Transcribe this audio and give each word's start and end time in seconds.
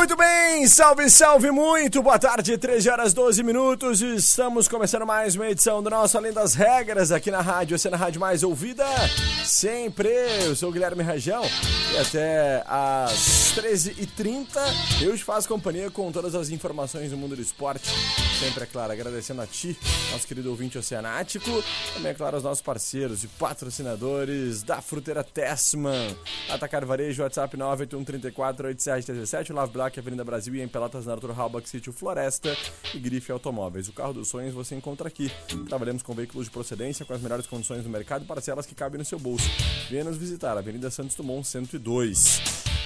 Muito 0.00 0.16
bem, 0.16 0.66
salve, 0.66 1.10
salve 1.10 1.50
muito, 1.50 2.02
boa 2.02 2.18
tarde, 2.18 2.56
13 2.56 2.88
horas 2.88 3.12
12 3.12 3.42
minutos, 3.42 4.00
estamos 4.00 4.66
começando 4.66 5.04
mais 5.04 5.36
uma 5.36 5.50
edição 5.50 5.82
do 5.82 5.90
nosso 5.90 6.16
Além 6.16 6.32
das 6.32 6.54
Regras 6.54 7.12
aqui 7.12 7.30
na 7.30 7.42
rádio, 7.42 7.76
é 7.76 7.94
a 7.94 7.96
rádio 7.98 8.18
mais 8.18 8.42
ouvida, 8.42 8.86
sempre, 9.44 10.08
eu 10.46 10.56
sou 10.56 10.70
o 10.70 10.72
Guilherme 10.72 11.02
Rajão 11.02 11.42
e 11.92 11.98
até 11.98 12.64
às 12.66 13.52
13h30 13.54 14.46
eu 15.02 15.14
te 15.14 15.22
faço 15.22 15.46
companhia 15.46 15.90
com 15.90 16.10
todas 16.10 16.34
as 16.34 16.48
informações 16.48 17.10
do 17.10 17.18
mundo 17.18 17.36
do 17.36 17.42
esporte, 17.42 17.90
sempre, 18.40 18.64
é 18.64 18.66
claro, 18.66 18.90
agradecendo 18.90 19.42
a 19.42 19.46
ti, 19.46 19.76
nosso 20.10 20.26
querido 20.26 20.48
ouvinte 20.48 20.78
oceanático, 20.78 21.62
também, 21.92 22.12
é 22.12 22.14
claro, 22.14 22.36
aos 22.36 22.42
nossos 22.42 22.62
parceiros 22.62 23.22
e 23.22 23.28
patrocinadores 23.28 24.62
da 24.62 24.80
Fruteira 24.80 25.22
Tessman, 25.22 26.16
Atacar 26.48 26.82
Varejo, 26.86 27.22
WhatsApp 27.22 27.54
98134 27.54 28.68
8717, 28.68 29.52
Lave 29.52 29.72
Black, 29.72 30.00
Avenida 30.00 30.24
Brasil 30.24 30.54
e 30.54 30.62
em 30.62 30.68
Pelotas, 30.68 31.04
na 31.04 31.12
Arthur 31.12 31.38
Halbach 31.38 31.68
City, 31.68 31.92
Floresta 31.92 32.56
e 32.94 32.98
Grife 32.98 33.30
Automóveis. 33.30 33.88
O 33.88 33.92
carro 33.92 34.14
dos 34.14 34.28
sonhos 34.28 34.54
você 34.54 34.74
encontra 34.74 35.06
aqui. 35.06 35.30
Trabalhamos 35.68 36.02
com 36.02 36.14
veículos 36.14 36.46
de 36.46 36.50
procedência 36.50 37.04
com 37.04 37.12
as 37.12 37.20
melhores 37.20 37.46
condições 37.46 37.82
do 37.82 37.90
mercado 37.90 38.24
parcelas 38.24 38.64
que 38.64 38.74
cabem 38.74 38.98
no 38.98 39.04
seu 39.04 39.18
bolso. 39.18 39.50
Venha 39.90 40.04
nos 40.04 40.16
visitar, 40.16 40.56
Avenida 40.56 40.90
Santos 40.90 41.14
Dumont 41.14 41.46
102. 41.46 42.79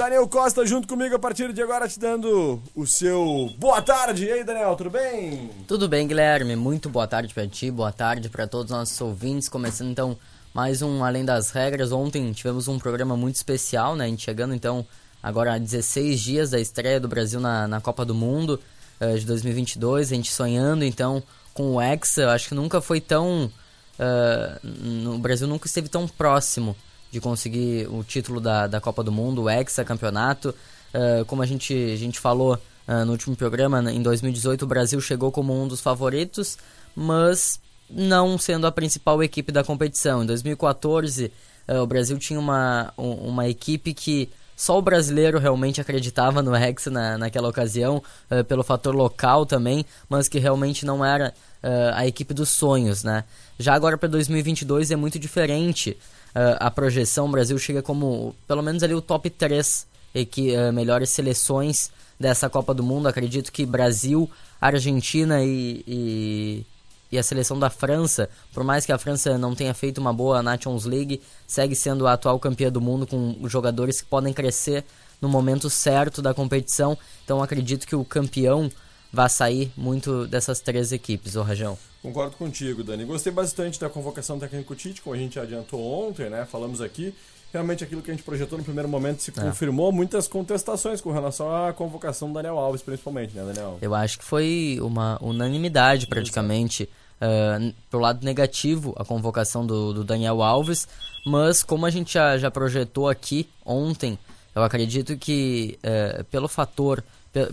Daniel 0.00 0.26
Costa 0.26 0.64
junto 0.64 0.88
comigo 0.88 1.14
a 1.14 1.18
partir 1.18 1.52
de 1.52 1.60
agora 1.60 1.86
te 1.86 1.98
dando 1.98 2.62
o 2.74 2.86
seu 2.86 3.52
boa 3.58 3.82
tarde. 3.82 4.24
E 4.24 4.32
aí, 4.32 4.42
Daniel, 4.42 4.74
tudo 4.74 4.88
bem? 4.88 5.50
Tudo 5.68 5.86
bem, 5.90 6.08
Guilherme. 6.08 6.56
Muito 6.56 6.88
boa 6.88 7.06
tarde 7.06 7.34
para 7.34 7.46
ti, 7.46 7.70
boa 7.70 7.92
tarde 7.92 8.30
para 8.30 8.46
todos 8.46 8.70
os 8.72 8.78
nossos 8.78 8.98
ouvintes. 8.98 9.46
Começando 9.46 9.90
então 9.90 10.16
mais 10.54 10.80
um 10.80 11.04
Além 11.04 11.22
das 11.22 11.50
Regras. 11.50 11.92
Ontem 11.92 12.32
tivemos 12.32 12.66
um 12.66 12.78
programa 12.78 13.14
muito 13.14 13.34
especial, 13.36 13.94
né? 13.94 14.06
A 14.06 14.08
gente 14.08 14.22
chegando 14.22 14.54
então 14.54 14.86
agora 15.22 15.52
há 15.52 15.58
16 15.58 16.18
dias 16.18 16.50
da 16.50 16.58
estreia 16.58 16.98
do 16.98 17.06
Brasil 17.06 17.38
na, 17.38 17.68
na 17.68 17.78
Copa 17.78 18.02
do 18.02 18.14
Mundo 18.14 18.58
uh, 19.02 19.18
de 19.18 19.26
2022, 19.26 20.12
a 20.12 20.14
gente 20.14 20.32
sonhando 20.32 20.82
então 20.82 21.22
com 21.52 21.74
o 21.74 21.82
Hexa, 21.82 22.30
acho 22.30 22.48
que 22.48 22.54
nunca 22.54 22.80
foi 22.80 23.02
tão... 23.02 23.52
Uh, 23.98 24.66
no 24.66 25.18
Brasil 25.18 25.46
nunca 25.46 25.66
esteve 25.66 25.90
tão 25.90 26.08
próximo 26.08 26.74
de 27.10 27.20
conseguir 27.20 27.88
o 27.88 28.02
título 28.04 28.40
da, 28.40 28.66
da 28.66 28.80
Copa 28.80 29.02
do 29.02 29.12
Mundo, 29.12 29.42
o 29.42 29.50
Hexa 29.50 29.84
Campeonato. 29.84 30.54
Uh, 30.94 31.24
como 31.26 31.42
a 31.42 31.46
gente, 31.46 31.74
a 31.74 31.96
gente 31.96 32.18
falou 32.18 32.58
no 33.06 33.12
último 33.12 33.36
programa, 33.36 33.80
em 33.92 34.02
2018 34.02 34.64
o 34.64 34.66
Brasil 34.66 35.00
chegou 35.00 35.30
como 35.30 35.54
um 35.54 35.68
dos 35.68 35.80
favoritos, 35.80 36.58
mas 36.92 37.60
não 37.88 38.36
sendo 38.36 38.66
a 38.66 38.72
principal 38.72 39.22
equipe 39.22 39.52
da 39.52 39.62
competição. 39.62 40.24
Em 40.24 40.26
2014 40.26 41.30
o 41.68 41.86
Brasil 41.86 42.18
tinha 42.18 42.40
uma, 42.40 42.92
uma 42.96 43.48
equipe 43.48 43.94
que 43.94 44.28
só 44.60 44.76
o 44.76 44.82
brasileiro 44.82 45.38
realmente 45.38 45.80
acreditava 45.80 46.42
no 46.42 46.54
Hexa 46.54 46.90
na, 46.90 47.16
naquela 47.16 47.48
ocasião, 47.48 48.02
uh, 48.30 48.44
pelo 48.44 48.62
fator 48.62 48.94
local 48.94 49.46
também, 49.46 49.86
mas 50.06 50.28
que 50.28 50.38
realmente 50.38 50.84
não 50.84 51.02
era 51.02 51.32
uh, 51.64 51.94
a 51.94 52.06
equipe 52.06 52.34
dos 52.34 52.50
sonhos, 52.50 53.02
né? 53.02 53.24
Já 53.58 53.72
agora 53.72 53.96
para 53.96 54.06
2022 54.10 54.90
é 54.90 54.96
muito 54.96 55.18
diferente. 55.18 55.96
Uh, 56.30 56.56
a 56.58 56.70
projeção, 56.70 57.26
o 57.26 57.30
Brasil 57.30 57.58
chega 57.58 57.82
como 57.82 58.34
pelo 58.46 58.62
menos 58.62 58.82
ali 58.82 58.94
o 58.94 59.00
top 59.00 59.28
3 59.30 59.86
equi, 60.14 60.52
melhores 60.72 61.10
seleções 61.10 61.90
dessa 62.18 62.50
Copa 62.50 62.74
do 62.74 62.82
Mundo. 62.82 63.08
Acredito 63.08 63.52
que 63.52 63.64
Brasil, 63.64 64.28
Argentina 64.60 65.42
e, 65.44 65.84
e 65.86 66.66
e 67.12 67.18
a 67.18 67.22
seleção 67.22 67.58
da 67.58 67.68
França, 67.68 68.28
por 68.52 68.62
mais 68.62 68.86
que 68.86 68.92
a 68.92 68.98
França 68.98 69.36
não 69.36 69.54
tenha 69.54 69.74
feito 69.74 69.98
uma 69.98 70.12
boa 70.12 70.42
Nations 70.42 70.84
League, 70.84 71.20
segue 71.46 71.74
sendo 71.74 72.06
a 72.06 72.12
atual 72.12 72.38
campeã 72.38 72.70
do 72.70 72.80
mundo 72.80 73.06
com 73.06 73.36
jogadores 73.48 74.00
que 74.00 74.06
podem 74.06 74.32
crescer 74.32 74.84
no 75.20 75.28
momento 75.28 75.68
certo 75.68 76.22
da 76.22 76.32
competição. 76.32 76.96
Então 77.24 77.42
acredito 77.42 77.86
que 77.86 77.96
o 77.96 78.04
campeão 78.04 78.70
vai 79.12 79.28
sair 79.28 79.72
muito 79.76 80.26
dessas 80.26 80.60
três 80.60 80.92
equipes, 80.92 81.34
o 81.34 81.42
Rajão. 81.42 81.76
Concordo 82.02 82.36
contigo, 82.36 82.82
Dani. 82.82 83.04
Gostei 83.04 83.32
bastante 83.32 83.78
da 83.78 83.88
convocação 83.88 84.38
do 84.38 84.40
técnico 84.40 84.74
Tite, 84.74 85.02
como 85.02 85.14
a 85.14 85.18
gente 85.18 85.38
adiantou 85.38 85.80
ontem, 86.08 86.30
né? 86.30 86.46
Falamos 86.50 86.80
aqui. 86.80 87.14
Realmente 87.52 87.82
aquilo 87.82 88.00
que 88.00 88.10
a 88.10 88.14
gente 88.14 88.22
projetou 88.22 88.56
no 88.56 88.64
primeiro 88.64 88.88
momento 88.88 89.20
se 89.20 89.30
é. 89.30 89.42
confirmou. 89.42 89.90
Muitas 89.92 90.28
contestações 90.28 91.00
com 91.00 91.10
relação 91.10 91.52
à 91.52 91.72
convocação 91.72 92.28
do 92.28 92.34
Daniel 92.34 92.58
Alves, 92.58 92.80
principalmente, 92.80 93.34
né, 93.34 93.44
Daniel? 93.44 93.76
Eu 93.82 93.94
acho 93.94 94.18
que 94.18 94.24
foi 94.24 94.78
uma 94.80 95.18
unanimidade 95.20 96.06
praticamente. 96.06 96.88
Uh, 97.22 97.74
pro 97.90 98.00
lado 98.00 98.24
negativo 98.24 98.94
a 98.96 99.04
convocação 99.04 99.66
do, 99.66 99.92
do, 99.92 100.02
Daniel 100.02 100.42
Alves, 100.42 100.88
mas 101.26 101.62
como 101.62 101.84
a 101.84 101.90
gente 101.90 102.14
já, 102.14 102.38
já 102.38 102.50
projetou 102.50 103.10
aqui 103.10 103.46
ontem, 103.62 104.18
eu 104.54 104.62
acredito 104.62 105.14
que 105.18 105.78
uh, 105.84 106.24
pelo 106.24 106.48
fator 106.48 107.04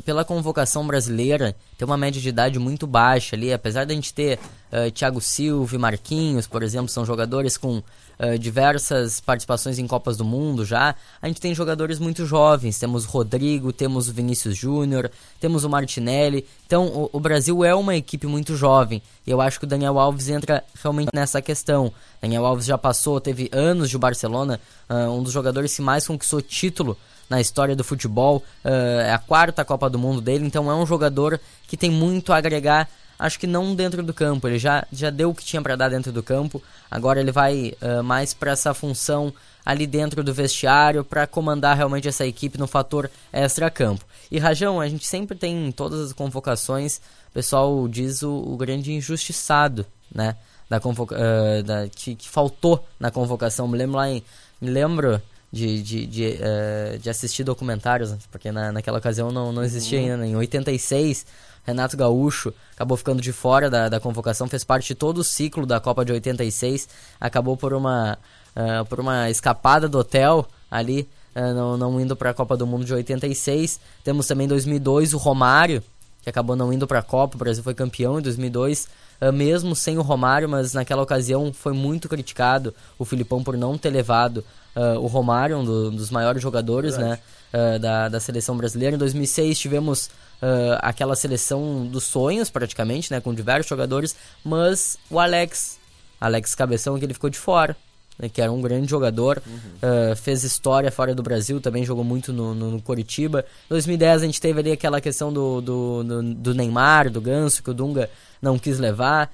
pela 0.03 0.25
convocação 0.25 0.85
brasileira, 0.87 1.55
tem 1.77 1.85
uma 1.85 1.97
média 1.97 2.19
de 2.19 2.29
idade 2.29 2.57
muito 2.57 2.87
baixa 2.87 3.35
ali, 3.35 3.53
apesar 3.53 3.85
da 3.85 3.93
gente 3.93 4.11
ter 4.11 4.39
uh, 4.71 4.89
Thiago 4.91 5.21
Silva 5.21 5.75
e 5.75 5.77
Marquinhos, 5.77 6.47
por 6.47 6.63
exemplo, 6.63 6.89
são 6.89 7.05
jogadores 7.05 7.57
com 7.57 7.77
uh, 7.77 8.39
diversas 8.39 9.19
participações 9.19 9.77
em 9.77 9.85
Copas 9.85 10.17
do 10.17 10.25
Mundo 10.25 10.65
já, 10.65 10.95
a 11.21 11.27
gente 11.27 11.39
tem 11.39 11.53
jogadores 11.53 11.99
muito 11.99 12.25
jovens, 12.25 12.79
temos 12.79 13.05
Rodrigo, 13.05 13.71
temos 13.71 14.09
o 14.09 14.13
Vinícius 14.13 14.57
Júnior, 14.57 15.11
temos 15.39 15.63
o 15.63 15.69
Martinelli, 15.69 16.43
então 16.65 16.87
o, 16.87 17.09
o, 17.13 17.19
Brasil 17.19 17.63
é 17.63 17.75
uma 17.75 17.95
equipe 17.95 18.25
muito 18.25 18.55
jovem, 18.55 18.99
e 19.27 19.29
eu 19.29 19.39
acho 19.39 19.59
que 19.59 19.65
o 19.65 19.69
Daniel 19.69 19.99
Alves 19.99 20.27
entra 20.27 20.63
realmente 20.81 21.11
nessa 21.13 21.39
questão. 21.39 21.93
Daniel 22.19 22.47
Alves 22.47 22.65
já 22.65 22.79
passou, 22.79 23.21
teve 23.21 23.47
anos 23.51 23.91
de 23.91 23.97
Barcelona, 23.97 24.59
uh, 24.89 25.11
um 25.11 25.21
dos 25.21 25.31
jogadores 25.31 25.75
que 25.75 25.83
mais 25.83 26.07
conquistou 26.07 26.41
título 26.41 26.97
na 27.29 27.41
história 27.41 27.75
do 27.75 27.83
futebol. 27.83 28.43
Uh, 28.63 29.01
é 29.01 29.13
a 29.13 29.17
quarta 29.17 29.65
Copa 29.65 29.89
do 29.89 29.99
Mundo 29.99 30.21
dele, 30.21 30.45
então 30.45 30.69
é 30.69 30.75
um 30.75 30.85
jogador 30.85 31.39
que 31.67 31.77
tem 31.77 31.91
muito 31.91 32.33
a 32.33 32.37
agregar. 32.37 32.89
Acho 33.19 33.39
que 33.39 33.47
não 33.47 33.73
dentro 33.73 34.03
do 34.03 34.13
campo, 34.13 34.47
ele 34.47 34.59
já, 34.59 34.85
já 34.91 35.09
deu 35.09 35.31
o 35.31 35.35
que 35.35 35.43
tinha 35.43 35.61
para 35.61 35.75
dar 35.75 35.89
dentro 35.89 36.11
do 36.11 36.21
campo. 36.21 36.61
Agora 36.89 37.19
ele 37.19 37.31
vai 37.31 37.73
uh, 37.81 38.03
mais 38.03 38.33
para 38.33 38.51
essa 38.51 38.73
função 38.73 39.33
ali 39.65 39.85
dentro 39.85 40.23
do 40.23 40.33
vestiário 40.33 41.03
para 41.03 41.27
comandar 41.27 41.75
realmente 41.75 42.07
essa 42.07 42.25
equipe 42.25 42.57
no 42.57 42.67
fator 42.67 43.09
extra-campo. 43.33 44.05
E 44.31 44.39
Rajão, 44.39 44.79
a 44.79 44.87
gente 44.87 45.05
sempre 45.05 45.37
tem 45.37 45.67
em 45.67 45.71
todas 45.71 45.99
as 45.99 46.13
convocações, 46.13 47.01
o 47.29 47.33
pessoal 47.33 47.87
diz 47.87 48.21
o, 48.21 48.31
o 48.31 48.55
grande 48.55 48.93
injustiçado, 48.93 49.85
né? 50.13 50.37
Da, 50.69 50.79
convoca 50.79 51.15
uh, 51.15 51.63
da 51.63 51.87
que, 51.87 52.15
que, 52.15 52.29
faltou 52.29 52.85
na 52.99 53.09
convocação. 53.09 53.67
Me 53.67 53.77
lembro 53.77 53.97
lá 53.97 54.09
em, 54.09 54.23
me 54.61 54.69
lembro 54.69 55.21
de, 55.57 55.81
de, 55.81 56.05
de, 56.05 56.25
uh, 56.27 56.99
de 56.99 57.09
assistir 57.09 57.43
documentários, 57.43 58.11
né? 58.11 58.17
porque 58.31 58.51
na, 58.51 58.71
naquela 58.71 58.99
ocasião 58.99 59.31
não, 59.31 59.51
não 59.51 59.63
existia 59.63 59.97
uhum. 59.97 60.05
ainda. 60.05 60.17
Né? 60.17 60.27
Em 60.27 60.35
86, 60.35 61.25
Renato 61.65 61.97
Gaúcho 61.97 62.53
acabou 62.73 62.95
ficando 62.95 63.21
de 63.21 63.33
fora 63.33 63.69
da, 63.69 63.89
da 63.89 63.99
convocação, 63.99 64.47
fez 64.47 64.63
parte 64.63 64.89
de 64.89 64.95
todo 64.95 65.17
o 65.17 65.23
ciclo 65.23 65.65
da 65.65 65.79
Copa 65.79 66.05
de 66.05 66.11
86, 66.11 66.87
acabou 67.19 67.57
por 67.57 67.73
uma, 67.73 68.17
uh, 68.55 68.85
por 68.85 68.99
uma 68.99 69.29
escapada 69.31 69.89
do 69.89 69.97
hotel 69.97 70.47
ali, 70.69 71.09
uh, 71.35 71.53
não, 71.53 71.75
não 71.75 71.99
indo 71.99 72.15
para 72.15 72.29
a 72.29 72.33
Copa 72.33 72.55
do 72.55 72.67
Mundo 72.67 72.85
de 72.85 72.93
86. 72.93 73.79
Temos 74.03 74.27
também 74.27 74.45
em 74.45 74.49
2002 74.49 75.13
o 75.13 75.17
Romário, 75.17 75.83
que 76.21 76.29
acabou 76.29 76.55
não 76.55 76.71
indo 76.71 76.85
para 76.85 76.99
a 76.99 77.03
Copa, 77.03 77.35
o 77.35 77.39
Brasil 77.39 77.63
foi 77.63 77.73
campeão 77.73 78.19
em 78.19 78.21
2002. 78.21 78.87
mesmo 79.33 79.75
sem 79.75 79.97
o 79.97 80.01
Romário, 80.01 80.47
mas 80.47 80.73
naquela 80.73 81.01
ocasião 81.01 81.51
foi 81.51 81.73
muito 81.73 82.07
criticado 82.07 82.75
o 82.99 83.05
Filipão 83.05 83.43
por 83.43 83.57
não 83.57 83.77
ter 83.77 83.89
levado 83.89 84.43
uh, 84.77 84.99
o 84.99 85.07
Romário, 85.07 85.57
um, 85.57 85.65
do, 85.65 85.89
um, 85.89 85.95
dos 85.95 86.11
maiores 86.11 86.41
jogadores 86.41 86.97
né, 86.97 87.19
uh, 87.53 87.79
da, 87.79 88.07
da 88.07 88.19
seleção 88.19 88.55
brasileira. 88.55 88.95
Em 88.95 88.99
2006 88.99 89.57
tivemos 89.57 90.05
uh, 90.41 90.77
aquela 90.79 91.15
seleção 91.15 91.85
dos 91.87 92.03
sonhos, 92.03 92.49
praticamente, 92.49 93.11
né, 93.11 93.19
com 93.19 93.33
diversos 93.33 93.67
jogadores, 93.67 94.15
mas 94.45 94.97
o 95.09 95.19
Alex, 95.19 95.79
Alex 96.21 96.53
Cabeção, 96.53 96.97
que 96.99 97.05
ele 97.05 97.13
ficou 97.13 97.29
de 97.29 97.39
fora. 97.39 97.75
Né, 98.19 98.27
que 98.29 98.41
era 98.41 98.51
um 98.51 98.59
grande 98.59 98.89
jogador, 98.89 99.39
uhum. 99.45 100.15
fez 100.15 100.43
história 100.43 100.91
fora 100.91 101.13
do 101.13 101.21
Brasil, 101.21 101.61
também 101.61 101.85
jogou 101.85 102.03
muito 102.03 102.33
no, 102.33 102.55
no, 102.55 102.71
no 102.71 102.81
Coritiba. 102.81 103.45
Em 103.65 103.69
2010 103.69 104.23
a 104.23 104.25
gente 104.25 104.41
teve 104.41 104.59
ali 104.59 104.71
aquela 104.71 104.99
questão 104.99 105.31
do, 105.31 105.61
do, 105.61 106.03
do, 106.03 106.23
do 106.33 106.55
Neymar, 106.55 107.11
do 107.11 107.21
Ganso, 107.21 107.61
que 107.61 107.69
o 107.69 107.75
Dunga 107.75 108.09
não 108.41 108.57
quis 108.57 108.79
levar. 108.79 109.31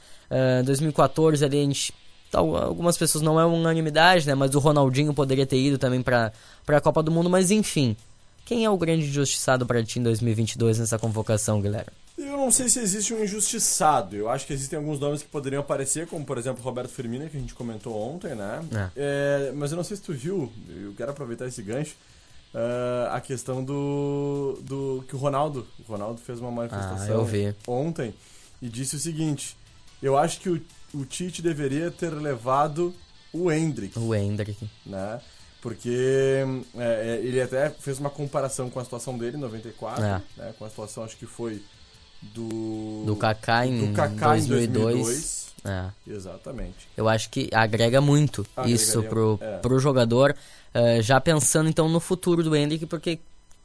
Em 0.59 0.65
2014 0.65 1.45
ali 1.45 1.61
a 1.61 1.63
gente 1.63 1.93
algumas 2.33 2.97
pessoas 2.97 3.21
não 3.21 3.39
é 3.39 3.45
unanimidade, 3.45 4.27
né? 4.27 4.35
Mas 4.35 4.55
o 4.55 4.59
Ronaldinho 4.59 5.13
poderia 5.13 5.45
ter 5.45 5.57
ido 5.57 5.77
também 5.77 6.01
para 6.01 6.31
a 6.67 6.81
Copa 6.81 7.03
do 7.03 7.11
Mundo, 7.11 7.29
mas 7.29 7.51
enfim. 7.51 7.95
Quem 8.45 8.65
é 8.65 8.69
o 8.69 8.77
grande 8.77 9.05
injustiçado 9.05 9.65
para 9.65 9.81
ti 9.83 9.99
em 9.99 10.03
2022 10.03 10.79
nessa 10.79 10.99
convocação, 10.99 11.61
Guilherme? 11.61 11.91
Eu 12.17 12.37
não 12.37 12.51
sei 12.51 12.69
se 12.69 12.79
existe 12.79 13.13
um 13.13 13.23
injustiçado. 13.23 14.15
Eu 14.15 14.29
acho 14.29 14.45
que 14.45 14.53
existem 14.53 14.77
alguns 14.77 14.99
nomes 14.99 15.23
que 15.23 15.29
poderiam 15.29 15.61
aparecer, 15.61 16.07
como 16.07 16.25
por 16.25 16.37
exemplo 16.37 16.61
Roberto 16.61 16.91
Firmino, 16.91 17.29
que 17.29 17.37
a 17.37 17.39
gente 17.39 17.55
comentou 17.55 17.95
ontem, 17.95 18.35
né? 18.35 18.63
É. 18.71 18.89
É, 18.95 19.51
mas 19.53 19.71
eu 19.71 19.77
não 19.77 19.83
sei 19.83 19.97
se 19.97 20.03
tu 20.03 20.13
viu, 20.13 20.51
eu 20.69 20.93
quero 20.95 21.11
aproveitar 21.11 21.47
esse 21.47 21.61
gancho, 21.63 21.95
uh, 22.53 23.11
a 23.11 23.21
questão 23.21 23.63
do, 23.63 24.59
do 24.61 25.03
que 25.07 25.15
o 25.15 25.19
Ronaldo, 25.19 25.65
o 25.79 25.91
Ronaldo 25.91 26.19
fez 26.19 26.39
uma 26.39 26.51
manifestação 26.51 27.21
ah, 27.21 27.71
ontem 27.71 28.13
e 28.61 28.69
disse 28.69 28.95
o 28.95 28.99
seguinte: 28.99 29.57
eu 30.01 30.17
acho 30.17 30.39
que 30.39 30.49
o 30.49 30.61
o 30.93 31.05
Tite 31.05 31.41
deveria 31.41 31.89
ter 31.91 32.11
levado 32.11 32.93
o 33.31 33.51
Hendrick. 33.51 33.97
O 33.97 34.13
Hendrick. 34.13 34.69
Né? 34.85 35.19
Porque 35.61 36.43
é, 36.77 37.17
é, 37.17 37.21
ele 37.23 37.41
até 37.41 37.69
fez 37.69 37.97
uma 37.99 38.09
comparação 38.09 38.69
com 38.69 38.79
a 38.79 38.83
situação 38.83 39.17
dele 39.17 39.37
em 39.37 39.39
94, 39.39 40.03
é. 40.03 40.21
né? 40.37 40.53
com 40.57 40.65
a 40.65 40.69
situação, 40.69 41.03
acho 41.03 41.17
que 41.17 41.25
foi 41.25 41.63
do... 42.21 43.03
Do 43.05 43.15
Kaká 43.15 43.65
em, 43.65 43.87
do 43.87 43.93
Kaká 43.93 44.35
2002. 44.35 44.67
Em 44.67 45.01
2002. 45.01 45.43
É. 45.65 45.85
Exatamente. 46.05 46.89
Eu 46.95 47.07
acho 47.07 47.29
que 47.29 47.49
agrega 47.53 48.01
muito 48.01 48.45
isso 48.65 49.01
pro, 49.03 49.39
é. 49.41 49.57
pro 49.59 49.79
jogador, 49.79 50.35
uh, 50.75 51.01
já 51.01 51.19
pensando 51.21 51.69
então 51.69 51.87
no 51.87 52.01
futuro 52.01 52.43
do 52.43 52.55
Hendrick, 52.55 52.85
porque, 52.85 53.19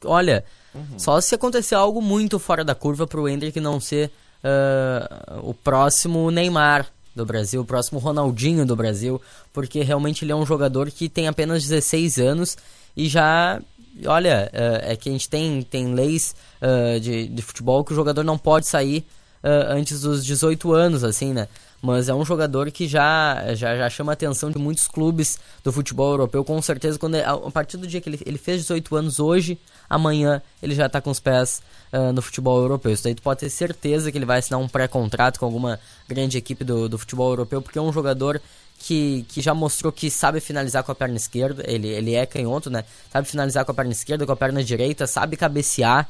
olha, 0.05 0.45
uhum. 0.73 0.97
só 0.97 1.19
se 1.19 1.35
acontecer 1.35 1.75
algo 1.75 2.01
muito 2.01 2.39
fora 2.39 2.63
da 2.63 2.73
curva 2.73 3.05
pro 3.05 3.27
Hendrick 3.27 3.59
não 3.59 3.81
ser 3.81 4.09
uh, 4.41 5.39
o 5.49 5.53
próximo 5.53 6.31
Neymar, 6.31 6.87
do 7.15 7.25
Brasil, 7.25 7.61
o 7.61 7.65
próximo 7.65 7.99
Ronaldinho 7.99 8.65
do 8.65 8.75
Brasil, 8.75 9.21
porque 9.51 9.81
realmente 9.81 10.23
ele 10.23 10.31
é 10.31 10.35
um 10.35 10.45
jogador 10.45 10.89
que 10.91 11.09
tem 11.09 11.27
apenas 11.27 11.63
16 11.63 12.17
anos 12.17 12.57
e 12.95 13.07
já. 13.07 13.61
Olha, 14.05 14.49
é, 14.53 14.93
é 14.93 14.95
que 14.95 15.09
a 15.09 15.11
gente 15.11 15.27
tem, 15.27 15.61
tem 15.61 15.93
leis 15.93 16.33
uh, 16.61 16.99
de, 16.99 17.27
de 17.27 17.41
futebol 17.41 17.83
que 17.83 17.91
o 17.91 17.95
jogador 17.95 18.23
não 18.23 18.37
pode 18.37 18.65
sair 18.65 19.05
uh, 19.43 19.73
antes 19.73 20.01
dos 20.01 20.25
18 20.25 20.71
anos, 20.71 21.03
assim, 21.03 21.33
né? 21.33 21.47
Mas 21.81 22.09
é 22.09 22.13
um 22.13 22.25
jogador 22.25 22.69
que 22.71 22.87
já, 22.87 23.55
já, 23.55 23.77
já 23.77 23.89
chama 23.89 24.11
a 24.11 24.13
atenção 24.13 24.51
de 24.51 24.59
muitos 24.59 24.87
clubes 24.87 25.39
do 25.63 25.71
futebol 25.71 26.11
europeu, 26.11 26.43
com 26.43 26.61
certeza. 26.61 26.99
Quando, 26.99 27.15
a 27.15 27.51
partir 27.51 27.77
do 27.77 27.87
dia 27.87 28.01
que 28.01 28.09
ele, 28.09 28.19
ele 28.25 28.37
fez 28.37 28.61
18 28.63 28.95
anos, 28.97 29.19
hoje, 29.19 29.57
amanhã, 29.89 30.41
ele 30.61 30.75
já 30.75 30.87
está 30.87 30.99
com 30.99 31.09
os 31.09 31.21
pés 31.21 31.61
uh, 31.93 32.11
no 32.11 32.21
futebol 32.21 32.59
europeu. 32.61 32.91
Isso 32.91 33.03
daí 33.03 33.15
tu 33.15 33.21
pode 33.21 33.39
ter 33.39 33.49
certeza 33.49 34.11
que 34.11 34.17
ele 34.17 34.25
vai 34.25 34.39
assinar 34.39 34.59
um 34.59 34.67
pré-contrato 34.67 35.39
com 35.39 35.45
alguma 35.45 35.79
grande 36.07 36.37
equipe 36.37 36.65
do, 36.65 36.89
do 36.89 36.97
futebol 36.97 37.29
europeu, 37.29 37.61
porque 37.61 37.79
é 37.79 37.81
um 37.81 37.93
jogador 37.93 38.41
que, 38.79 39.25
que 39.27 39.41
já 39.41 39.53
mostrou 39.53 39.91
que 39.91 40.09
sabe 40.09 40.39
finalizar 40.39 40.83
com 40.83 40.91
a 40.91 40.95
perna 40.95 41.17
esquerda, 41.17 41.63
ele, 41.67 41.87
ele 41.87 42.15
é 42.15 42.25
canhoto, 42.25 42.69
né? 42.69 42.85
Sabe 43.11 43.27
finalizar 43.27 43.65
com 43.65 43.71
a 43.71 43.75
perna 43.75 43.91
esquerda, 43.91 44.25
com 44.25 44.31
a 44.31 44.35
perna 44.35 44.63
direita, 44.63 45.05
sabe 45.05 45.35
cabecear, 45.35 46.09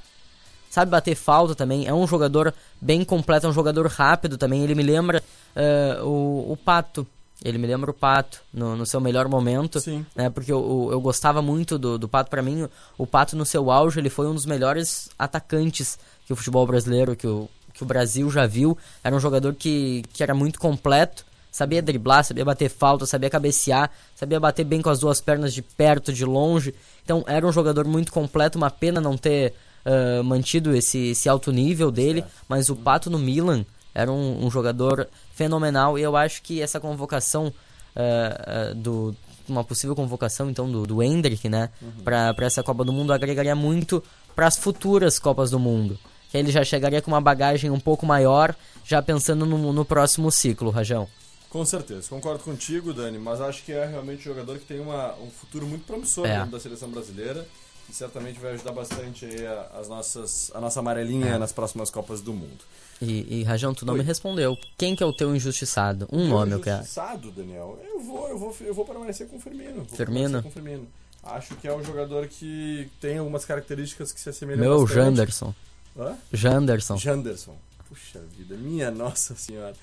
sabe 0.69 0.91
bater 0.91 1.15
falta 1.15 1.55
também. 1.55 1.87
É 1.87 1.93
um 1.93 2.05
jogador 2.07 2.53
bem 2.79 3.03
completo, 3.03 3.47
é 3.47 3.49
um 3.49 3.53
jogador 3.53 3.87
rápido 3.87 4.37
também. 4.37 4.63
Ele 4.63 4.75
me 4.75 4.83
lembra 4.83 5.23
uh, 5.55 6.05
o, 6.05 6.53
o 6.53 6.57
Pato, 6.57 7.05
ele 7.43 7.57
me 7.57 7.67
lembra 7.67 7.89
o 7.89 7.93
Pato 7.93 8.41
no, 8.53 8.75
no 8.75 8.85
seu 8.85 8.99
melhor 8.99 9.27
momento, 9.27 9.79
Sim. 9.79 10.05
né? 10.15 10.29
Porque 10.29 10.51
eu, 10.51 10.89
eu 10.91 10.99
gostava 10.99 11.41
muito 11.41 11.77
do, 11.77 11.97
do 11.97 12.07
Pato. 12.07 12.29
para 12.29 12.41
mim, 12.41 12.67
o 12.97 13.07
Pato 13.07 13.35
no 13.35 13.45
seu 13.45 13.71
auge, 13.71 13.99
ele 13.99 14.09
foi 14.09 14.27
um 14.27 14.33
dos 14.33 14.45
melhores 14.45 15.09
atacantes 15.17 15.97
que 16.25 16.33
o 16.33 16.35
futebol 16.35 16.67
brasileiro, 16.67 17.15
que 17.15 17.27
o, 17.27 17.49
que 17.73 17.83
o 17.83 17.85
Brasil 17.85 18.29
já 18.29 18.45
viu. 18.45 18.77
Era 19.03 19.15
um 19.15 19.19
jogador 19.19 19.55
que, 19.55 20.03
que 20.13 20.21
era 20.21 20.35
muito 20.35 20.59
completo, 20.59 21.25
sabia 21.49 21.81
driblar, 21.81 22.23
sabia 22.25 22.43
bater 22.43 22.69
falta, 22.69 23.05
sabia 23.05 23.29
cabecear, 23.29 23.89
sabia 24.15 24.39
bater 24.39 24.65
bem 24.65 24.81
com 24.81 24.89
as 24.89 24.99
duas 24.99 25.21
pernas 25.21 25.53
de 25.53 25.61
perto, 25.61 26.11
de 26.11 26.25
longe. 26.25 26.75
Então 27.03 27.23
era 27.25 27.47
um 27.47 27.51
jogador 27.51 27.87
muito 27.87 28.11
completo, 28.11 28.57
uma 28.57 28.69
pena 28.69 28.99
não 28.99 29.17
ter 29.17 29.53
uh, 29.85 30.23
mantido 30.23 30.75
esse, 30.75 31.09
esse 31.09 31.29
alto 31.29 31.51
nível 31.51 31.91
dele. 31.91 32.23
Mas 32.47 32.69
o 32.69 32.75
Pato 32.75 33.09
no 33.09 33.19
Milan 33.19 33.65
era 33.93 34.11
um, 34.11 34.45
um 34.45 34.51
jogador 34.51 35.07
fenomenal 35.33 35.97
e 35.97 36.01
eu 36.01 36.15
acho 36.15 36.41
que 36.41 36.61
essa 36.61 36.79
convocação 36.79 37.47
uh, 37.47 38.71
uh, 38.71 38.75
do 38.75 39.15
uma 39.47 39.63
possível 39.63 39.95
convocação 39.95 40.47
então 40.49 40.71
do, 40.71 40.85
do 40.85 41.01
Hendrick, 41.01 41.49
né, 41.49 41.69
uhum. 41.81 42.03
para 42.03 42.45
essa 42.45 42.61
Copa 42.61 42.85
do 42.85 42.93
Mundo 42.93 43.11
agregaria 43.11 43.55
muito 43.55 44.03
para 44.35 44.45
as 44.45 44.55
futuras 44.55 45.17
Copas 45.17 45.49
do 45.49 45.59
Mundo. 45.59 45.97
Que 46.29 46.37
ele 46.37 46.51
já 46.51 46.63
chegaria 46.63 47.01
com 47.01 47.09
uma 47.09 47.19
bagagem 47.19 47.71
um 47.71 47.79
pouco 47.79 48.05
maior, 48.05 48.55
já 48.85 49.01
pensando 49.01 49.47
no, 49.47 49.73
no 49.73 49.83
próximo 49.83 50.31
ciclo, 50.31 50.69
Rajão. 50.69 51.07
Com 51.49 51.65
certeza, 51.65 52.07
concordo 52.07 52.43
contigo, 52.43 52.93
Dani, 52.93 53.17
mas 53.17 53.41
acho 53.41 53.63
que 53.63 53.71
é 53.71 53.83
realmente 53.83 54.21
um 54.29 54.33
jogador 54.33 54.59
que 54.59 54.65
tem 54.65 54.79
uma, 54.79 55.15
um 55.15 55.31
futuro 55.31 55.65
muito 55.65 55.83
promissor 55.83 56.27
é. 56.27 56.37
dentro 56.37 56.51
da 56.51 56.59
seleção 56.59 56.89
brasileira 56.89 57.47
e 57.89 57.93
certamente 57.93 58.39
vai 58.39 58.53
ajudar 58.53 58.71
bastante 58.71 59.25
aí 59.25 59.45
a, 59.45 59.71
as 59.79 59.89
nossas, 59.89 60.51
a 60.53 60.59
nossa 60.59 60.79
amarelinha 60.79 61.35
é. 61.35 61.37
nas 61.37 61.51
próximas 61.51 61.89
Copas 61.89 62.21
do 62.21 62.33
Mundo. 62.33 62.59
E, 63.01 63.39
e 63.39 63.43
Rajão, 63.43 63.73
tu 63.73 63.85
não 63.85 63.93
Oi. 63.93 63.99
me 63.99 64.05
respondeu. 64.05 64.57
Quem 64.77 64.95
que 64.95 65.01
é 65.01 65.05
o 65.05 65.13
teu 65.13 65.35
injustiçado? 65.35 66.07
Um 66.11 66.27
Meu 66.27 66.37
nome, 66.37 66.51
eu 66.51 66.59
quero. 66.59 66.77
Injustiçado, 66.77 67.31
Daniel? 67.31 67.79
Eu 67.87 68.01
vou, 68.01 68.27
eu 68.27 68.37
vou, 68.37 68.55
eu 68.61 68.73
vou 68.73 68.85
permanecer 68.85 69.27
com 69.27 69.37
o 69.37 69.39
Firmino. 69.39 69.85
Firmino? 69.85 70.43
Com 70.43 70.49
o 70.49 70.51
Firmino. 70.51 70.87
Acho 71.23 71.55
que 71.55 71.67
é 71.67 71.73
um 71.73 71.83
jogador 71.83 72.27
que 72.27 72.89
tem 72.99 73.17
algumas 73.17 73.45
características 73.45 74.11
que 74.11 74.19
se 74.19 74.29
assemelham 74.29 74.59
Meu, 74.59 74.81
bastante. 74.81 74.95
Janderson. 74.95 75.55
Hã? 75.97 76.17
Janderson. 76.31 76.97
Janderson. 76.97 77.57
Puxa 77.87 78.21
vida, 78.37 78.55
minha 78.55 78.91
nossa 78.91 79.35
senhora. 79.35 79.73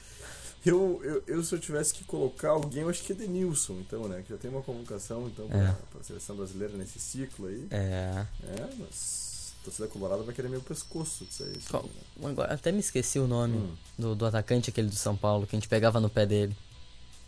Eu, 0.66 1.00
eu, 1.04 1.22
eu, 1.28 1.44
se 1.44 1.54
eu 1.54 1.60
tivesse 1.60 1.94
que 1.94 2.02
colocar 2.02 2.50
alguém, 2.50 2.82
eu 2.82 2.90
acho 2.90 3.00
que 3.04 3.12
é 3.12 3.14
Denilson, 3.14 3.74
então, 3.74 4.08
né? 4.08 4.22
Que 4.22 4.30
já 4.30 4.36
tem 4.36 4.50
uma 4.50 4.62
convocação, 4.62 5.28
então, 5.28 5.46
é. 5.46 5.72
para 5.90 6.00
a 6.00 6.02
seleção 6.02 6.34
brasileira 6.34 6.76
nesse 6.76 6.98
ciclo 6.98 7.46
aí. 7.46 7.68
É. 7.70 8.26
É, 8.42 8.68
mas 8.76 9.54
a 9.60 9.64
torcida 9.64 9.86
colorada 9.86 10.24
vai 10.24 10.34
querer 10.34 10.48
meu 10.48 10.60
pescoço 10.60 11.24
disso 11.24 11.44
aí. 11.44 11.50
Assim, 11.50 11.88
né? 12.18 12.30
Agora, 12.30 12.52
até 12.52 12.72
me 12.72 12.80
esqueci 12.80 13.20
o 13.20 13.28
nome 13.28 13.58
hum. 13.58 13.76
do, 13.96 14.16
do 14.16 14.26
atacante 14.26 14.70
aquele 14.70 14.88
do 14.88 14.96
São 14.96 15.16
Paulo, 15.16 15.46
que 15.46 15.54
a 15.54 15.58
gente 15.58 15.68
pegava 15.68 16.00
no 16.00 16.10
pé 16.10 16.26
dele. 16.26 16.56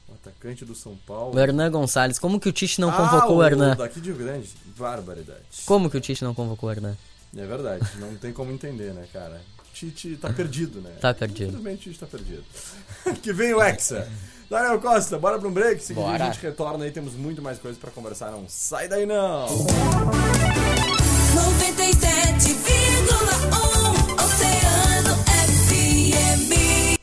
O 0.08 0.14
atacante 0.14 0.64
do 0.64 0.74
São 0.74 0.96
Paulo. 1.06 1.36
O 1.36 1.38
Hernan 1.38 1.70
Gonçalves. 1.70 2.18
Como 2.18 2.40
que 2.40 2.48
o 2.48 2.52
Tite 2.52 2.80
não 2.80 2.90
ah, 2.90 2.96
convocou 2.96 3.36
o, 3.36 3.38
o 3.38 3.44
Hernan? 3.44 3.76
Daqui 3.76 4.00
de 4.00 4.12
Grande. 4.12 4.50
Barbaridade. 4.76 5.62
Como 5.64 5.88
que 5.88 5.96
o 5.96 6.00
Tite 6.00 6.24
não 6.24 6.34
convocou 6.34 6.70
o 6.70 6.72
Hernan? 6.72 6.96
É 7.36 7.46
verdade. 7.46 7.86
Não 7.98 8.16
tem 8.16 8.32
como 8.32 8.50
entender, 8.50 8.92
né, 8.94 9.06
cara? 9.12 9.40
Tite 9.78 10.16
tá 10.16 10.32
perdido, 10.32 10.80
né? 10.80 10.90
Tá 11.00 11.14
perdido. 11.14 11.50
Infelizmente, 11.50 11.82
Tite 11.84 12.00
tá 12.00 12.06
perdido. 12.06 12.42
que 13.22 13.32
vem 13.32 13.54
o 13.54 13.62
Hexa. 13.62 14.10
Daniel 14.50 14.80
Costa, 14.80 15.16
bora 15.18 15.38
pra 15.38 15.46
um 15.46 15.52
break. 15.52 15.80
Se 15.80 15.92
a 15.92 16.18
gente 16.18 16.40
retorna 16.40 16.84
aí, 16.84 16.90
temos 16.90 17.14
muito 17.14 17.40
mais 17.40 17.60
coisas 17.60 17.78
pra 17.78 17.92
conversar. 17.92 18.32
Não 18.32 18.44
sai 18.48 18.88
daí, 18.88 19.06
não! 19.06 19.46
97,1 19.46 19.58
Oceano 24.24 25.14
FM. 25.46 26.98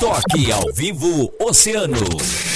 Toque 0.00 0.50
ao 0.50 0.72
vivo 0.72 1.32
Oceano. 1.38 2.53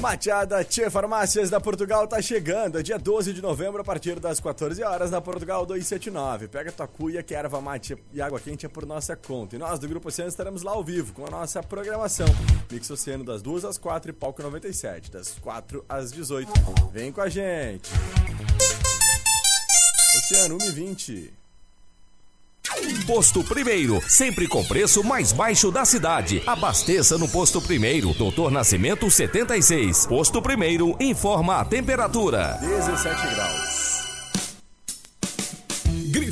Mateada 0.00 0.62
Tia 0.62 0.90
Farmácias 0.90 1.48
da 1.48 1.60
Portugal 1.60 2.06
tá 2.06 2.20
chegando, 2.20 2.82
dia 2.82 2.98
12 2.98 3.32
de 3.32 3.40
novembro, 3.40 3.80
a 3.80 3.84
partir 3.84 4.20
das 4.20 4.38
14 4.38 4.82
horas, 4.82 5.10
na 5.10 5.20
Portugal 5.20 5.64
279. 5.64 6.48
Pega 6.48 6.70
tua 6.70 6.86
cuia, 6.86 7.22
que 7.22 7.34
erva 7.34 7.60
mate 7.60 7.96
e 8.12 8.20
água 8.20 8.38
quente 8.38 8.66
é 8.66 8.68
por 8.68 8.84
nossa 8.84 9.16
conta. 9.16 9.56
E 9.56 9.58
nós 9.58 9.78
do 9.78 9.88
Grupo 9.88 10.08
Oceano 10.08 10.28
estaremos 10.28 10.62
lá 10.62 10.72
ao 10.72 10.84
vivo 10.84 11.12
com 11.12 11.26
a 11.26 11.30
nossa 11.30 11.62
programação. 11.62 12.26
Mix 12.70 12.90
Oceano 12.90 13.24
das 13.24 13.40
2 13.42 13.64
às 13.64 13.78
4 13.78 14.10
e 14.10 14.12
Palco 14.12 14.42
97, 14.42 15.10
das 15.10 15.38
4 15.40 15.84
às 15.88 16.12
18. 16.12 16.50
Vem 16.92 17.10
com 17.10 17.22
a 17.22 17.28
gente! 17.28 17.90
Oceano 20.18 20.60
120. 20.60 21.45
Posto 23.06 23.44
Primeiro, 23.44 24.02
sempre 24.08 24.46
com 24.46 24.64
preço 24.64 25.04
mais 25.04 25.32
baixo 25.32 25.70
da 25.70 25.84
cidade. 25.84 26.42
Abasteça 26.46 27.16
no 27.16 27.28
Posto 27.28 27.60
Primeiro, 27.62 28.12
Doutor 28.14 28.50
Nascimento 28.50 29.10
76. 29.10 30.06
Posto 30.06 30.42
Primeiro, 30.42 30.96
informa 31.00 31.60
a 31.60 31.64
temperatura. 31.64 32.58
17 32.60 33.34
graus. 33.34 33.95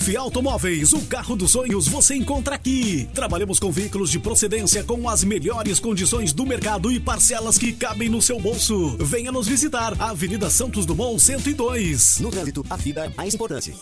Life 0.05 0.19
Automóveis, 0.19 0.93
o 0.93 1.01
carro 1.07 1.35
dos 1.35 1.53
sonhos 1.53 1.89
você 1.89 2.15
encontra 2.15 2.57
aqui. 2.57 3.09
Trabalhamos 3.15 3.59
com 3.59 3.73
veículos 3.73 4.11
de 4.11 4.19
procedência 4.19 4.85
com 4.85 5.09
as 5.09 5.25
melhores 5.25 5.81
condições 5.81 6.31
do 6.31 6.45
mercado 6.45 6.93
e 6.93 7.01
parcelas 7.01 7.57
que 7.57 7.73
cabem 7.73 8.11
no 8.11 8.21
seu 8.21 8.39
bolso. 8.39 8.99
Venha 8.99 9.33
nos 9.33 9.49
visitar, 9.49 9.95
Avenida 9.99 10.51
Santos 10.51 10.85
Dumont 10.85 11.19
102. 11.19 12.19
No 12.21 12.31
trânsito, 12.31 12.67
a 12.69 12.77
vida 12.77 13.07
é 13.07 13.13
mais 13.17 13.33
importante. 13.33 13.75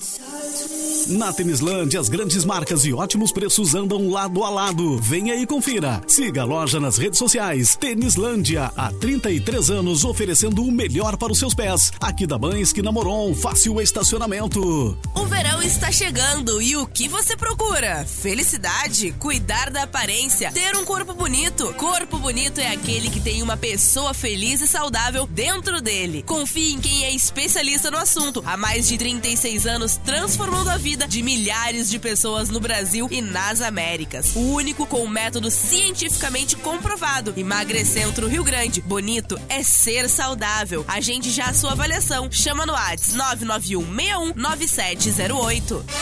Na 1.08 1.32
Tenislândia, 1.32 1.98
as 1.98 2.08
grandes 2.08 2.44
marcas 2.44 2.84
e 2.84 2.92
ótimos 2.92 3.32
preços 3.32 3.74
andam 3.74 4.08
lado 4.08 4.44
a 4.44 4.50
lado. 4.50 4.98
Venha 4.98 5.34
e 5.34 5.44
confira. 5.44 6.00
Siga 6.06 6.42
a 6.42 6.44
loja 6.44 6.78
nas 6.78 6.98
redes 6.98 7.18
sociais. 7.18 7.74
Tenislândia, 7.74 8.70
há 8.76 8.92
33 8.92 9.70
anos 9.70 10.04
oferecendo 10.04 10.62
o 10.62 10.70
melhor 10.70 11.16
para 11.16 11.32
os 11.32 11.40
seus 11.40 11.52
pés. 11.52 11.92
Aqui 11.98 12.28
da 12.28 12.38
Mães 12.38 12.72
que 12.72 12.80
Namoron, 12.80 13.34
fácil 13.34 13.80
estacionamento. 13.80 14.96
O 15.16 15.26
verão 15.26 15.60
está 15.60 15.90
chegando 15.90 16.11
e 16.60 16.76
o 16.76 16.86
que 16.86 17.08
você 17.08 17.36
procura? 17.36 18.04
Felicidade, 18.04 19.12
cuidar 19.12 19.70
da 19.70 19.84
aparência, 19.84 20.52
ter 20.52 20.76
um 20.76 20.84
corpo 20.84 21.14
bonito. 21.14 21.72
Corpo 21.74 22.18
bonito 22.18 22.60
é 22.60 22.68
aquele 22.68 23.08
que 23.08 23.18
tem 23.18 23.42
uma 23.42 23.56
pessoa 23.56 24.12
feliz 24.12 24.60
e 24.60 24.68
saudável 24.68 25.26
dentro 25.26 25.80
dele. 25.80 26.22
Confie 26.22 26.74
em 26.74 26.80
quem 26.80 27.04
é 27.04 27.10
especialista 27.12 27.90
no 27.90 27.96
assunto. 27.96 28.42
Há 28.44 28.56
mais 28.58 28.88
de 28.88 28.98
36 28.98 29.66
anos 29.66 29.96
transformando 30.04 30.68
a 30.68 30.76
vida 30.76 31.08
de 31.08 31.22
milhares 31.22 31.88
de 31.88 31.98
pessoas 31.98 32.50
no 32.50 32.60
Brasil 32.60 33.08
e 33.10 33.22
nas 33.22 33.62
Américas. 33.62 34.36
O 34.36 34.52
único 34.52 34.86
com 34.86 35.04
um 35.04 35.08
método 35.08 35.50
cientificamente 35.50 36.56
comprovado. 36.56 37.32
Emagrecentro 37.36 38.28
Rio 38.28 38.44
Grande. 38.44 38.82
Bonito 38.82 39.40
é 39.48 39.62
ser 39.62 40.10
saudável. 40.10 40.84
Agende 40.86 41.30
já 41.30 41.46
a 41.46 41.54
sua 41.54 41.72
avaliação. 41.72 42.30
Chama 42.30 42.66
no 42.66 42.74
WhatsApp 42.74 43.16
991 43.16 43.94
61 43.94 44.32
9708. 44.36 46.01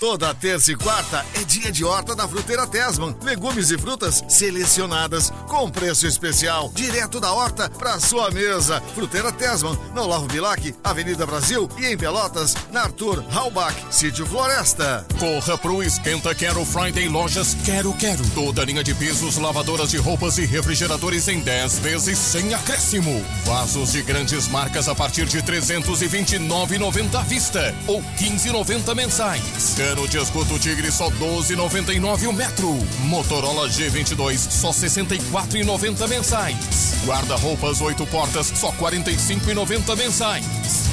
Toda 0.00 0.34
terça 0.34 0.72
e 0.72 0.76
quarta 0.76 1.24
é 1.34 1.44
dia 1.44 1.70
de 1.70 1.84
horta 1.84 2.14
da 2.14 2.26
Fruteira 2.26 2.66
Tesman. 2.66 3.16
Legumes 3.22 3.70
e 3.70 3.78
frutas 3.78 4.22
selecionadas 4.28 5.30
com 5.48 5.70
preço 5.70 6.06
especial, 6.06 6.70
direto 6.74 7.20
da 7.20 7.32
horta 7.32 7.70
para 7.70 8.00
sua 8.00 8.30
mesa. 8.30 8.82
Fruteira 8.94 9.32
Tesman, 9.32 9.78
na 9.94 10.02
Olavo 10.02 10.26
Bilac, 10.26 10.74
Avenida 10.82 11.24
Brasil 11.24 11.68
e 11.78 11.86
em 11.86 11.96
Pelotas, 11.96 12.54
na 12.72 12.82
Arthur 12.82 13.24
Halbach, 13.32 13.74
Sítio 13.90 14.26
Floresta. 14.26 15.06
Corra 15.18 15.56
pro 15.56 15.82
Esquenta 15.82 16.34
Quero 16.34 16.64
Friday 16.64 17.08
Lojas 17.08 17.56
Quero 17.64 17.92
Quero. 17.94 18.24
Toda 18.34 18.64
linha 18.64 18.82
de 18.82 18.94
pisos, 18.94 19.36
lavadoras 19.36 19.90
de 19.90 19.96
roupas 19.96 20.38
e 20.38 20.44
refrigeradores 20.44 21.28
em 21.28 21.40
10 21.40 21.78
vezes 21.78 22.18
sem 22.18 22.52
acréscimo. 22.52 23.24
Vasos 23.44 23.92
de 23.92 24.02
grandes 24.02 24.48
marcas 24.48 24.88
a 24.88 24.94
partir 24.94 25.26
de 25.26 25.40
329,90 25.42 27.14
à 27.14 27.22
vista 27.22 27.74
ou 27.86 28.02
15,90 28.18 28.94
mensais. 28.94 29.74
Cano 29.84 30.08
de 30.08 30.16
esgoto 30.16 30.58
Tigre 30.58 30.90
só 30.90 31.10
12,99 31.10 32.26
o 32.26 32.32
metro. 32.32 32.70
Motorola 33.00 33.68
G22 33.68 34.38
só 34.38 34.70
64,90 34.70 36.08
mensais. 36.08 36.96
Guarda-roupas 37.04 37.82
8 37.82 38.06
portas 38.06 38.46
só 38.46 38.72
45,90 38.72 39.94
mensais. 39.94 40.46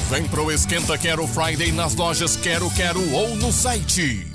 Vem 0.10 0.26
pro 0.26 0.52
Esquenta 0.52 0.98
Quero 0.98 1.26
Friday 1.26 1.72
nas 1.72 1.96
lojas 1.96 2.36
Quero 2.36 2.70
Quero 2.72 3.14
ou 3.14 3.34
no 3.38 3.54
site. 3.54 4.31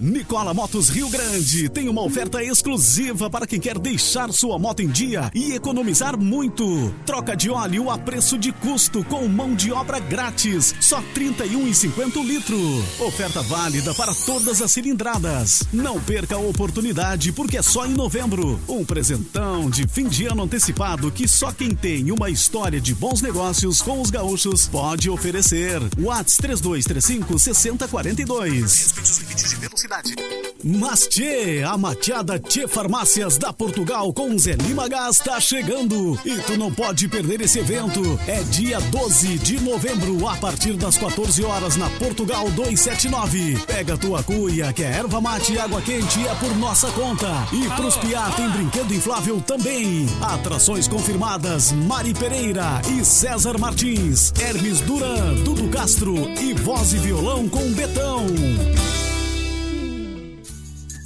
Nicola 0.00 0.54
Motos 0.54 0.88
Rio 0.88 1.10
Grande 1.10 1.68
tem 1.68 1.86
uma 1.86 2.00
oferta 2.00 2.42
exclusiva 2.42 3.28
para 3.28 3.46
quem 3.46 3.60
quer 3.60 3.78
deixar 3.78 4.32
sua 4.32 4.58
moto 4.58 4.80
em 4.80 4.88
dia 4.88 5.30
e 5.34 5.52
economizar 5.52 6.18
muito. 6.18 6.90
Troca 7.04 7.36
de 7.36 7.50
óleo 7.50 7.90
a 7.90 7.98
preço 7.98 8.38
de 8.38 8.50
custo 8.50 9.04
com 9.04 9.28
mão 9.28 9.54
de 9.54 9.70
obra 9.70 9.98
grátis, 9.98 10.74
só 10.80 11.00
R$ 11.00 11.34
31,50 11.34 12.24
litro. 12.24 12.58
Oferta 13.00 13.42
válida 13.42 13.92
para 13.92 14.14
todas 14.14 14.62
as 14.62 14.72
cilindradas. 14.72 15.64
Não 15.70 16.00
perca 16.00 16.36
a 16.36 16.38
oportunidade 16.38 17.30
porque 17.30 17.58
é 17.58 17.62
só 17.62 17.84
em 17.84 17.92
novembro. 17.92 18.58
Um 18.66 18.86
presentão 18.86 19.68
de 19.68 19.86
fim 19.86 20.08
de 20.08 20.24
ano 20.24 20.44
antecipado 20.44 21.10
que 21.10 21.28
só 21.28 21.52
quem 21.52 21.74
tem 21.74 22.10
uma 22.10 22.30
história 22.30 22.80
de 22.80 22.94
bons 22.94 23.20
negócios 23.20 23.82
com 23.82 24.00
os 24.00 24.08
gaúchos 24.08 24.66
pode 24.66 25.10
oferecer. 25.10 25.78
Whats 25.98 26.38
3235 26.38 27.38
6042. 27.38 28.62
Respeite 28.62 29.10
os 29.10 29.18
limites 29.18 29.50
de 29.50 29.56
velocidade. 29.56 29.89
Mas 30.62 31.08
Tchê, 31.08 31.64
a 31.66 31.76
mateada 31.76 32.38
Tchê 32.38 32.68
Farmácias 32.68 33.36
da 33.36 33.52
Portugal 33.52 34.12
com 34.12 34.38
Zé 34.38 34.52
Lima 34.52 34.86
Gás 34.88 35.18
tá 35.18 35.40
chegando 35.40 36.16
e 36.24 36.38
tu 36.42 36.56
não 36.56 36.72
pode 36.72 37.08
perder 37.08 37.40
esse 37.40 37.58
evento. 37.58 38.00
É 38.28 38.40
dia 38.44 38.80
12 38.80 39.38
de 39.38 39.58
novembro 39.60 40.28
a 40.28 40.36
partir 40.36 40.74
das 40.74 40.96
14 40.96 41.42
horas 41.44 41.76
na 41.76 41.90
Portugal 41.90 42.48
279. 42.50 43.58
Pega 43.66 43.98
tua 43.98 44.22
cuia 44.22 44.72
que 44.72 44.84
é 44.84 44.92
erva 44.92 45.20
mate 45.20 45.54
e 45.54 45.58
água 45.58 45.82
quente 45.82 46.24
é 46.24 46.34
por 46.36 46.54
nossa 46.56 46.88
conta. 46.92 47.48
E 47.52 47.68
pros 47.70 47.96
piá 47.96 48.30
tem 48.36 48.48
brinquedo 48.50 48.94
inflável 48.94 49.40
também. 49.40 50.06
Atrações 50.22 50.86
confirmadas 50.86 51.72
Mari 51.72 52.14
Pereira 52.14 52.80
e 52.96 53.04
César 53.04 53.58
Martins, 53.58 54.32
Hermes 54.40 54.80
Duran, 54.82 55.34
Dudu 55.42 55.68
Castro 55.68 56.14
e 56.40 56.54
voz 56.54 56.92
e 56.92 56.98
violão 56.98 57.48
com 57.48 57.72
Betão. 57.72 58.26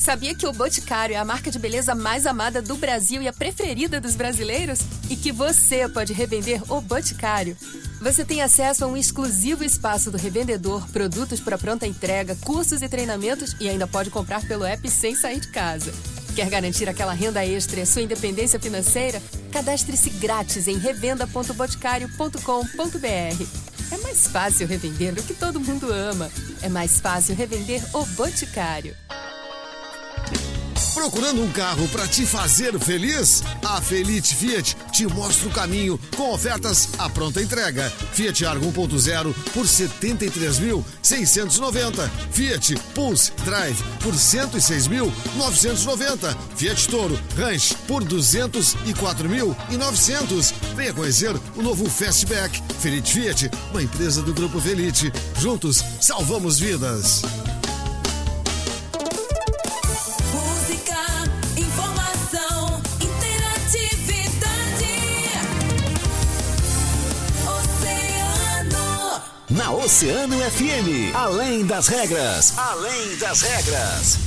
Sabia 0.05 0.35
que 0.35 0.47
o 0.47 0.53
Boticário 0.53 1.15
é 1.15 1.17
a 1.17 1.25
marca 1.25 1.51
de 1.51 1.59
beleza 1.59 1.95
mais 1.95 2.27
amada 2.27 2.61
do 2.61 2.77
Brasil 2.77 3.23
e 3.23 3.29
a 3.29 3.33
preferida 3.33 3.99
dos 3.99 4.15
brasileiros? 4.15 4.81
E 5.09 5.17
que 5.17 5.33
você 5.33 5.89
pode 5.89 6.13
revender 6.13 6.61
o 6.71 6.79
Boticário? 6.79 7.57
Você 8.03 8.23
tem 8.23 8.43
acesso 8.43 8.85
a 8.85 8.87
um 8.87 8.99
exclusivo 8.99 9.65
espaço 9.65 10.11
do 10.11 10.19
revendedor, 10.19 10.87
produtos 10.91 11.41
para 11.41 11.57
pronta 11.57 11.87
entrega, 11.87 12.37
cursos 12.45 12.83
e 12.83 12.89
treinamentos 12.89 13.57
e 13.59 13.67
ainda 13.67 13.87
pode 13.87 14.11
comprar 14.11 14.47
pelo 14.47 14.67
app 14.67 14.91
sem 14.91 15.15
sair 15.15 15.41
de 15.41 15.49
casa. 15.49 15.91
Quer 16.37 16.51
garantir 16.51 16.87
aquela 16.87 17.15
renda 17.15 17.43
extra 17.43 17.81
e 17.81 17.85
a 17.85 17.87
sua 17.87 18.03
independência 18.03 18.61
financeira? 18.61 19.23
Cadastre-se 19.51 20.11
grátis 20.11 20.69
em 20.69 20.77
revenda.boticário.com.br. 20.77 23.47
É 23.91 23.97
mais 24.03 24.27
fácil 24.27 24.67
revender 24.67 25.15
o 25.15 25.23
que 25.23 25.33
todo 25.33 25.59
mundo 25.59 25.91
ama. 25.91 26.31
É 26.61 26.69
mais 26.69 27.01
fácil 27.01 27.35
revender 27.35 27.83
o 27.97 28.05
Boticário. 28.05 28.95
Procurando 30.95 31.43
um 31.43 31.51
carro 31.51 31.89
para 31.89 32.07
te 32.07 32.25
fazer 32.25 32.79
feliz? 32.79 33.43
A 33.65 33.81
Felite 33.81 34.37
Fiat 34.37 34.77
te 34.93 35.09
mostra 35.09 35.49
o 35.49 35.53
caminho 35.53 35.99
com 36.17 36.33
ofertas 36.33 36.91
à 36.99 37.11
pronta 37.11 37.43
entrega. 37.43 37.93
Fiat 38.13 38.47
Argo 38.47 38.71
1.0 38.73 39.35
por 39.53 39.67
73.690. 39.67 42.09
Fiat 42.31 42.77
Pulse 42.95 43.33
Drive 43.45 43.83
por 44.03 44.15
106.990. 44.15 46.37
Fiat 46.57 46.89
Toro 46.89 47.19
Ranch 47.37 47.75
por 47.89 48.05
204.900. 48.05 50.55
Venha 50.77 50.95
conhecer 50.95 51.35
o 51.57 51.63
novo 51.63 51.91
Fastback. 51.91 52.63
Felite 52.81 53.13
Fiat, 53.13 53.51
uma 53.73 53.83
empresa 53.83 54.23
do 54.23 54.33
Grupo 54.33 54.61
Felite. 54.61 55.13
Juntos 55.41 55.83
salvamos 56.01 56.61
vidas. 56.61 57.23
Oceano 69.75 70.39
FM, 70.39 71.13
além 71.13 71.67
das 71.67 71.89
regras, 71.89 72.57
além 72.57 73.17
das 73.17 73.41
regras. 73.43 74.19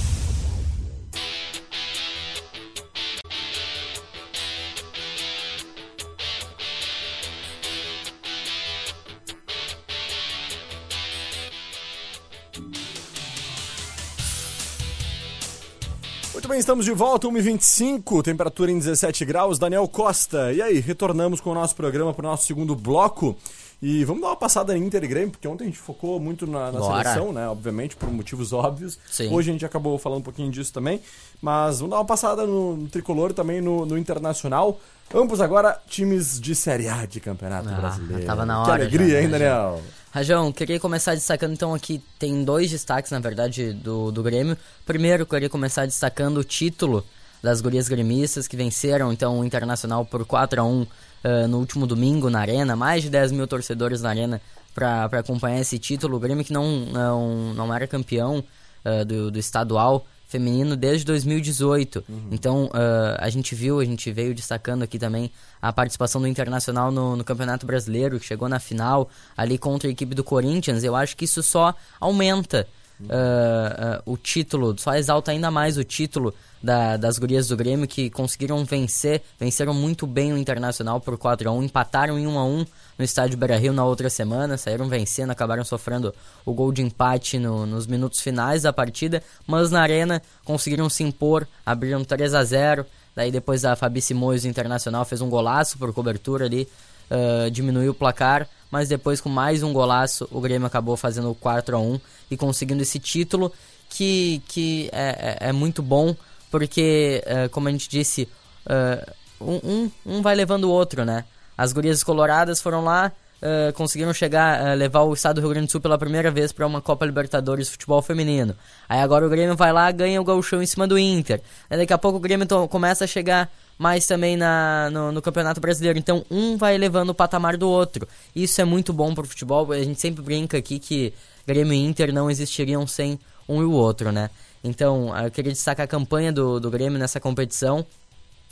Muito 16.34 16.48
bem, 16.50 16.60
estamos 16.60 16.84
de 16.84 16.92
volta, 16.92 17.26
1h25, 17.30 18.22
temperatura 18.22 18.70
em 18.70 18.78
17 18.78 19.24
graus. 19.24 19.58
Daniel 19.58 19.88
Costa, 19.88 20.52
e 20.52 20.62
aí, 20.62 20.80
retornamos 20.82 21.40
com 21.40 21.52
o 21.52 21.56
nosso 21.56 21.74
programa 21.74 22.14
para 22.14 22.28
o 22.28 22.30
nosso 22.30 22.46
segundo 22.46 22.76
bloco. 22.76 23.38
E 23.80 24.04
vamos 24.06 24.24
dar 24.24 24.30
uma 24.30 24.36
passada 24.36 24.76
em 24.76 24.84
Inter 24.84 25.04
e 25.04 25.08
Grêmio, 25.08 25.30
porque 25.30 25.48
ontem 25.48 25.66
a 25.66 25.68
gente 25.68 25.78
focou 25.78 26.20
muito 26.20 26.48
na, 26.48 26.72
na 26.72 26.82
seleção, 26.82 27.32
né? 27.32 27.48
Obviamente, 27.48 27.96
por 27.96 28.10
motivos 28.12 28.52
óbvios. 28.52 28.98
Sim. 29.08 29.32
Hoje 29.32 29.52
a 29.52 29.54
gente 29.54 29.66
acabou 29.66 30.00
falando 30.00 30.20
um 30.20 30.24
pouquinho 30.24 30.52
disso 30.52 30.74
também. 30.74 31.00
Mas 31.40 31.78
vamos 31.78 31.92
dar 31.92 31.98
uma 31.98 32.06
passada 32.06 32.46
no, 32.48 32.76
no 32.76 32.88
tricolor 32.88 33.34
também 33.34 33.62
no, 33.62 33.86
no 33.86 33.96
Internacional. 33.96 34.80
Ambos 35.14 35.40
agora 35.40 35.80
times 35.88 36.42
de 36.42 36.56
Série 36.56 36.88
A 36.90 37.06
de 37.06 37.20
Campeonato 37.20 37.70
Ah, 37.70 37.74
Brasileiro. 37.76 38.26
tava 38.26 38.46
na 38.48 38.64
Que 38.64 38.70
hora 38.72 38.82
alegria, 38.82 39.08
já, 39.10 39.22
hein, 39.22 39.28
né, 39.28 39.32
Daniel? 39.40 39.82
Rajão, 40.10 40.52
queria 40.52 40.80
começar 40.80 41.14
destacando 41.14 41.54
então 41.54 41.76
aqui, 41.76 42.02
tem 42.18 42.44
dois 42.44 42.72
destaques 42.72 43.12
na 43.12 43.20
verdade 43.20 43.74
do, 43.74 44.12
do 44.12 44.24
Grêmio. 44.24 44.58
Primeiro, 44.88 45.24
queria 45.26 45.50
começar 45.50 45.86
destacando 45.86 46.38
o 46.38 46.44
título 46.44 47.06
das 47.48 47.62
gurias 47.62 47.88
gremistas 47.88 48.46
que 48.46 48.58
venceram 48.58 49.14
então 49.14 49.40
o 49.40 49.46
Internacional 49.46 50.06
por 50.06 50.26
4 50.26 50.60
a 50.60 50.66
1 50.66 50.88
eh, 51.24 51.48
no 51.48 51.60
último 51.60 51.88
domingo 51.88 52.30
na 52.30 52.42
Arena. 52.42 52.76
Mais 52.76 53.04
de 53.04 53.10
10 53.10 53.32
mil 53.32 53.48
torcedores 53.48 54.02
na 54.02 54.10
Arena 54.10 54.42
para 54.76 55.06
acompanhar 55.06 55.62
esse 55.62 55.80
título. 55.80 56.18
O 56.18 56.20
Grêmio 56.20 56.44
que 56.44 56.52
não, 56.52 56.68
não, 56.88 57.54
não 57.54 57.74
era 57.74 57.88
campeão 57.88 58.44
uh, 58.84 59.06
do, 59.06 59.32
do 59.32 59.40
estadual 59.40 60.06
feminino 60.28 60.76
desde 60.76 61.06
2018. 61.06 62.04
Uhum. 62.08 62.28
Então 62.32 62.66
uh, 62.66 63.16
a 63.18 63.30
gente 63.30 63.56
viu, 63.56 63.80
a 63.80 63.86
gente 63.86 64.12
veio 64.12 64.36
destacando 64.36 64.84
aqui 64.84 65.00
também 65.00 65.32
a 65.62 65.72
participação 65.72 66.20
do 66.20 66.28
Internacional 66.28 66.92
no, 66.92 67.16
no, 67.16 67.24
Campeonato 67.24 67.66
Brasileiro, 67.66 68.20
que 68.20 68.26
chegou 68.26 68.50
na 68.50 68.60
final 68.60 69.10
ali 69.38 69.58
contra 69.58 69.88
a 69.88 69.92
equipe 69.92 70.14
do 70.14 70.24
Corinthians. 70.24 70.84
Eu 70.84 70.98
acho 70.98 71.16
que 71.16 71.24
isso 71.24 71.42
só 71.42 71.74
aumenta 71.98 72.68
uh, 73.02 74.02
o 74.06 74.18
título, 74.18 74.76
só 74.78 74.96
exalta 74.96 75.32
ainda 75.32 75.52
mais 75.52 75.78
o 75.78 75.84
título 75.84 76.34
da, 76.62 76.98
das 76.98 77.18
gurias 77.20 77.48
do 77.48 77.56
Grêmio 77.56 77.88
que 77.88 78.10
conseguiram 78.10 78.64
vencer, 78.66 79.22
venceram 79.40 79.74
muito 79.74 80.08
bem 80.08 80.34
o 80.34 80.38
Internacional 80.38 81.00
por 81.00 81.18
4 81.18 81.50
a 81.50 81.52
1 81.52 81.64
empataram 81.64 82.18
em 82.18 82.26
1 82.26 82.40
a 82.40 82.46
1 82.46 82.66
no 82.98 83.06
estádio 83.06 83.38
Beira-Rio 83.38 83.74
na 83.74 83.86
outra 83.86 84.10
semana, 84.10 84.58
saíram 84.58 84.90
vencendo, 84.90 85.32
acabaram 85.32 85.64
sofrendo 85.64 86.14
o 86.46 86.54
gol 86.54 86.72
de 86.72 86.82
empate 86.82 87.38
no, 87.38 87.66
nos 87.66 87.86
minutos 87.86 88.20
finais 88.20 88.64
da 88.64 88.74
partida, 88.74 89.22
mas 89.46 89.72
na 89.72 89.82
arena 89.82 90.22
conseguiram 90.44 90.90
se 90.90 91.04
impor, 91.04 91.48
abriram 91.66 92.04
3 92.04 92.34
a 92.34 92.44
0 92.44 92.86
daí 93.16 93.32
depois 93.32 93.66
a 93.66 93.76
Fabi 93.76 94.02
Simões 94.02 94.46
Internacional 94.46 95.04
fez 95.04 95.22
um 95.22 95.30
golaço 95.30 95.78
por 95.78 95.92
cobertura 95.92 96.46
ali, 96.46 96.68
uh, 97.12 97.50
diminuiu 97.52 97.92
o 97.92 97.96
placar, 97.96 98.48
mas 98.70 98.90
depois 98.90 99.22
com 99.22 99.30
mais 99.30 99.64
um 99.64 99.74
golaço 99.74 100.28
o 100.32 100.42
Grêmio 100.42 100.68
acabou 100.68 100.98
fazendo 100.98 101.32
o 101.32 101.36
4 101.36 101.76
a 101.76 101.80
1 101.80 102.00
e 102.32 102.38
conseguindo 102.38 102.82
esse 102.82 103.00
título 103.00 103.52
que, 103.90 104.42
que 104.48 104.90
é, 104.92 105.38
é, 105.42 105.50
é 105.50 105.52
muito 105.52 105.82
bom 105.82 106.16
porque, 106.50 107.24
uh, 107.26 107.50
como 107.50 107.68
a 107.68 107.72
gente 107.72 107.90
disse, 107.90 108.28
uh, 108.66 109.14
um, 109.42 109.92
um, 110.06 110.22
vai 110.22 110.36
levando 110.36 110.66
o 110.66 110.70
outro, 110.70 111.04
né? 111.04 111.26
As 111.58 111.74
gurias 111.74 112.04
coloradas 112.04 112.62
foram 112.62 112.84
lá, 112.84 113.12
uh, 113.42 113.74
conseguiram 113.74 114.14
chegar, 114.14 114.76
levar 114.78 115.02
o 115.02 115.14
estado 115.14 115.36
do 115.36 115.42
Rio 115.42 115.50
Grande 115.52 115.68
do 115.68 115.72
Sul 115.72 115.82
pela 115.82 115.98
primeira 115.98 116.32
vez 116.32 116.52
para 116.52 116.66
uma 116.66 116.82
Copa 116.82 117.06
Libertadores 117.06 117.68
de 117.68 117.72
futebol 117.74 118.02
feminino. 118.02 118.56
Aí 118.88 119.00
agora 119.00 119.26
o 119.26 119.30
Grêmio 119.30 119.56
vai 119.56 119.74
lá, 119.74 119.92
ganha 119.92 120.22
o 120.22 120.24
gauchão 120.24 120.62
em 120.62 120.66
cima 120.66 120.88
do 120.88 120.98
Inter. 120.98 121.42
Aí 121.70 121.78
daqui 121.78 121.94
a 121.94 121.98
pouco 121.98 122.18
o 122.18 122.22
Grêmio 122.22 122.48
começa 122.70 123.04
a 123.04 123.08
chegar 123.08 123.52
mais 123.78 124.08
também 124.08 124.36
na, 124.36 124.90
no, 124.92 125.12
no, 125.12 125.22
Campeonato 125.22 125.62
Brasileiro. 125.62 126.00
Então, 126.00 126.26
um 126.32 126.58
vai 126.58 126.76
elevando 126.76 127.12
o 127.12 127.16
patamar 127.16 127.58
do 127.58 127.70
outro. 127.70 128.08
Isso 128.36 128.60
é 128.60 128.66
muito 128.66 128.92
bom 128.92 129.14
para 129.14 129.24
o 129.24 129.28
futebol. 129.28 129.72
A 129.72 129.84
gente 129.84 130.02
sempre 130.02 130.24
brinca 130.24 130.58
aqui 130.58 130.80
que 130.80 131.14
Grêmio 131.46 131.74
e 131.74 131.78
Inter 131.78 132.12
não 132.12 132.30
existiriam 132.30 132.88
sem 132.88 133.20
um 133.48 133.62
e 133.62 133.66
o 133.66 133.72
outro, 133.72 134.12
né? 134.12 134.30
Então, 134.64 135.16
eu 135.18 135.32
queria 135.32 135.52
destacar 135.52 135.84
a 135.84 135.88
campanha 135.88 136.32
do, 136.32 136.60
do 136.60 136.72
Grêmio 136.72 136.98
nessa 136.98 137.20
competição. 137.20 137.86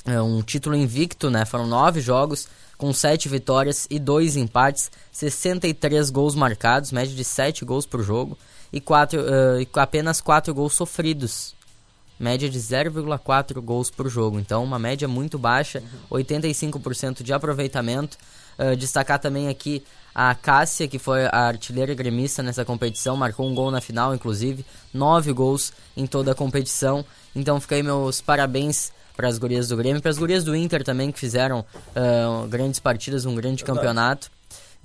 É 0.06 0.22
um 0.22 0.42
título 0.42 0.76
invicto, 0.76 1.32
né? 1.32 1.46
Foram 1.46 1.66
nove 1.66 2.00
jogos, 2.00 2.48
com 2.78 2.94
sete 2.94 3.28
vitórias 3.28 3.88
e 3.90 3.98
dois 3.98 4.36
empates, 4.36 4.92
63 5.12 6.12
gols 6.12 6.36
marcados, 6.36 6.92
média 6.92 7.14
de 7.14 7.24
sete 7.24 7.66
gols 7.66 7.88
por 7.88 8.04
jogo, 8.04 8.38
e, 8.72 8.80
quatro, 8.80 9.22
uh, 9.22 9.60
e 9.60 9.68
apenas 9.74 10.22
quatro 10.22 10.54
gols 10.54 10.74
sofridos. 10.74 11.55
Média 12.20 12.50
de 12.50 12.58
0,4 12.60 13.62
gols 13.62 13.90
por 13.90 14.10
jogo. 14.10 14.40
Então, 14.40 14.64
uma 14.64 14.80
média 14.80 15.08
muito 15.08 15.38
baixa, 15.38 15.84
85% 16.10 17.24
de 17.24 17.34
aproveitamento. 17.34 18.18
Uh, 18.58 18.76
destacar 18.76 19.20
também 19.20 19.50
aqui 19.50 19.84
a 20.14 20.34
Cássia, 20.34 20.88
que 20.88 20.98
foi 20.98 21.26
a 21.26 21.48
artilheira 21.48 21.94
gremista 21.94 22.42
nessa 22.42 22.64
competição, 22.64 23.18
marcou 23.18 23.46
um 23.46 23.54
gol 23.54 23.70
na 23.70 23.82
final, 23.82 24.16
inclusive, 24.16 24.66
nove 24.94 25.34
gols 25.34 25.74
em 25.98 26.08
toda 26.08 26.32
a 26.32 26.36
competição. 26.36 27.04
Então 27.36 27.60
fica 27.60 27.76
aí 27.76 27.84
meus 27.84 28.22
parabéns 28.22 28.94
para 29.14 29.28
as 29.28 29.38
gurias 29.38 29.68
do 29.68 29.76
Grêmio, 29.76 30.02
para 30.02 30.12
as 30.12 30.18
gurias 30.18 30.46
do 30.46 30.56
Inter 30.56 30.84
também, 30.86 31.12
que 31.12 31.20
fizeram 31.20 31.60
uh, 31.60 32.48
grandes 32.48 32.80
partidas, 32.80 33.26
um 33.26 33.36
grande 33.36 33.64
campeonato. 33.66 34.32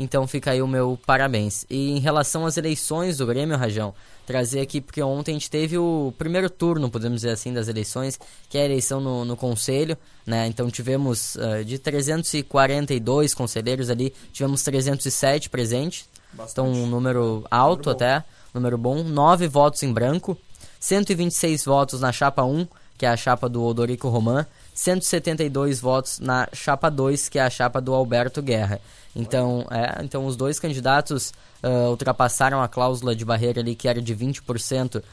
Então 0.03 0.27
fica 0.27 0.53
aí 0.53 0.63
o 0.63 0.67
meu 0.67 0.99
parabéns. 1.05 1.67
E 1.69 1.91
em 1.91 1.99
relação 1.99 2.47
às 2.47 2.57
eleições 2.57 3.19
do 3.19 3.27
Grêmio, 3.27 3.59
Rajão, 3.59 3.93
trazer 4.27 4.61
aqui, 4.61 4.81
porque 4.81 5.03
ontem 5.03 5.33
a 5.33 5.35
gente 5.35 5.51
teve 5.51 5.77
o 5.77 6.15
primeiro 6.17 6.49
turno, 6.49 6.91
podemos 6.91 7.21
dizer 7.21 7.33
assim, 7.33 7.53
das 7.53 7.69
eleições, 7.69 8.19
que 8.49 8.57
é 8.57 8.63
a 8.63 8.65
eleição 8.65 8.99
no, 8.99 9.27
no 9.27 9.37
Conselho, 9.37 9.99
né? 10.25 10.47
Então 10.47 10.71
tivemos 10.71 11.35
uh, 11.35 11.63
de 11.67 11.79
342 11.79 13.35
conselheiros 13.35 13.91
ali, 13.91 14.15
tivemos 14.33 14.63
307 14.63 15.51
presentes. 15.51 16.09
Bastante. 16.33 16.53
Então 16.53 16.83
um 16.83 16.87
número 16.87 17.45
alto 17.51 17.91
número 17.91 17.91
até, 17.91 18.25
número 18.55 18.79
bom. 18.79 19.05
9 19.05 19.49
votos 19.49 19.83
em 19.83 19.93
branco, 19.93 20.35
126 20.79 21.63
votos 21.67 22.01
na 22.01 22.11
chapa 22.11 22.43
1, 22.43 22.67
que 22.97 23.05
é 23.05 23.11
a 23.11 23.19
chapa 23.19 23.51
do 23.51 23.63
Odorico 23.63 24.09
Roman, 24.09 24.47
172 24.81 25.79
votos 25.79 26.19
na 26.21 26.49
chapa 26.55 26.91
2, 26.91 27.29
que 27.29 27.39
é 27.39 27.43
a 27.43 27.51
chapa 27.51 27.83
do 27.83 27.93
Alberto 27.93 28.41
Guerra. 28.41 28.81
Então, 29.15 29.67
é, 29.71 30.03
então 30.03 30.25
os 30.25 30.37
dois 30.37 30.59
candidatos 30.59 31.35
uh, 31.63 31.91
ultrapassaram 31.91 32.63
a 32.63 32.69
cláusula 32.69 33.15
de 33.15 33.23
barreira 33.23 33.61
ali 33.61 33.75
que 33.75 33.87
era 33.87 34.01
de 34.01 34.17
20% 34.17 35.03
uh, 35.03 35.05